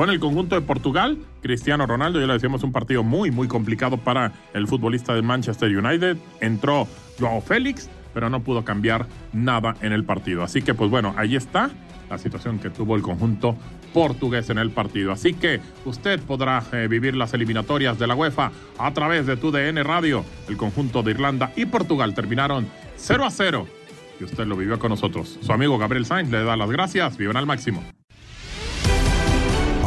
Con 0.00 0.08
el 0.08 0.18
conjunto 0.18 0.54
de 0.54 0.62
Portugal, 0.62 1.18
Cristiano 1.42 1.84
Ronaldo, 1.84 2.18
ya 2.20 2.26
le 2.26 2.32
decíamos, 2.32 2.62
un 2.62 2.72
partido 2.72 3.02
muy, 3.02 3.30
muy 3.30 3.48
complicado 3.48 3.98
para 3.98 4.32
el 4.54 4.66
futbolista 4.66 5.14
de 5.14 5.20
Manchester 5.20 5.76
United. 5.76 6.16
Entró 6.40 6.88
Joao 7.18 7.42
Félix, 7.42 7.90
pero 8.14 8.30
no 8.30 8.40
pudo 8.40 8.64
cambiar 8.64 9.06
nada 9.34 9.76
en 9.82 9.92
el 9.92 10.04
partido. 10.04 10.42
Así 10.42 10.62
que, 10.62 10.72
pues 10.72 10.88
bueno, 10.88 11.12
ahí 11.18 11.36
está 11.36 11.68
la 12.08 12.16
situación 12.16 12.58
que 12.58 12.70
tuvo 12.70 12.96
el 12.96 13.02
conjunto 13.02 13.58
portugués 13.92 14.48
en 14.48 14.56
el 14.56 14.70
partido. 14.70 15.12
Así 15.12 15.34
que 15.34 15.60
usted 15.84 16.18
podrá 16.20 16.64
eh, 16.72 16.88
vivir 16.88 17.14
las 17.14 17.34
eliminatorias 17.34 17.98
de 17.98 18.06
la 18.06 18.14
UEFA 18.14 18.52
a 18.78 18.94
través 18.94 19.26
de 19.26 19.36
tu 19.36 19.50
DN 19.50 19.82
Radio. 19.82 20.24
El 20.48 20.56
conjunto 20.56 21.02
de 21.02 21.10
Irlanda 21.10 21.52
y 21.56 21.66
Portugal 21.66 22.14
terminaron 22.14 22.66
0 22.96 23.26
a 23.26 23.30
0 23.30 23.66
y 24.18 24.24
usted 24.24 24.46
lo 24.46 24.56
vivió 24.56 24.78
con 24.78 24.88
nosotros. 24.88 25.38
Su 25.42 25.52
amigo 25.52 25.76
Gabriel 25.76 26.06
Sainz 26.06 26.30
le 26.30 26.42
da 26.42 26.56
las 26.56 26.70
gracias. 26.70 27.18
Vivan 27.18 27.36
al 27.36 27.44
máximo. 27.44 27.84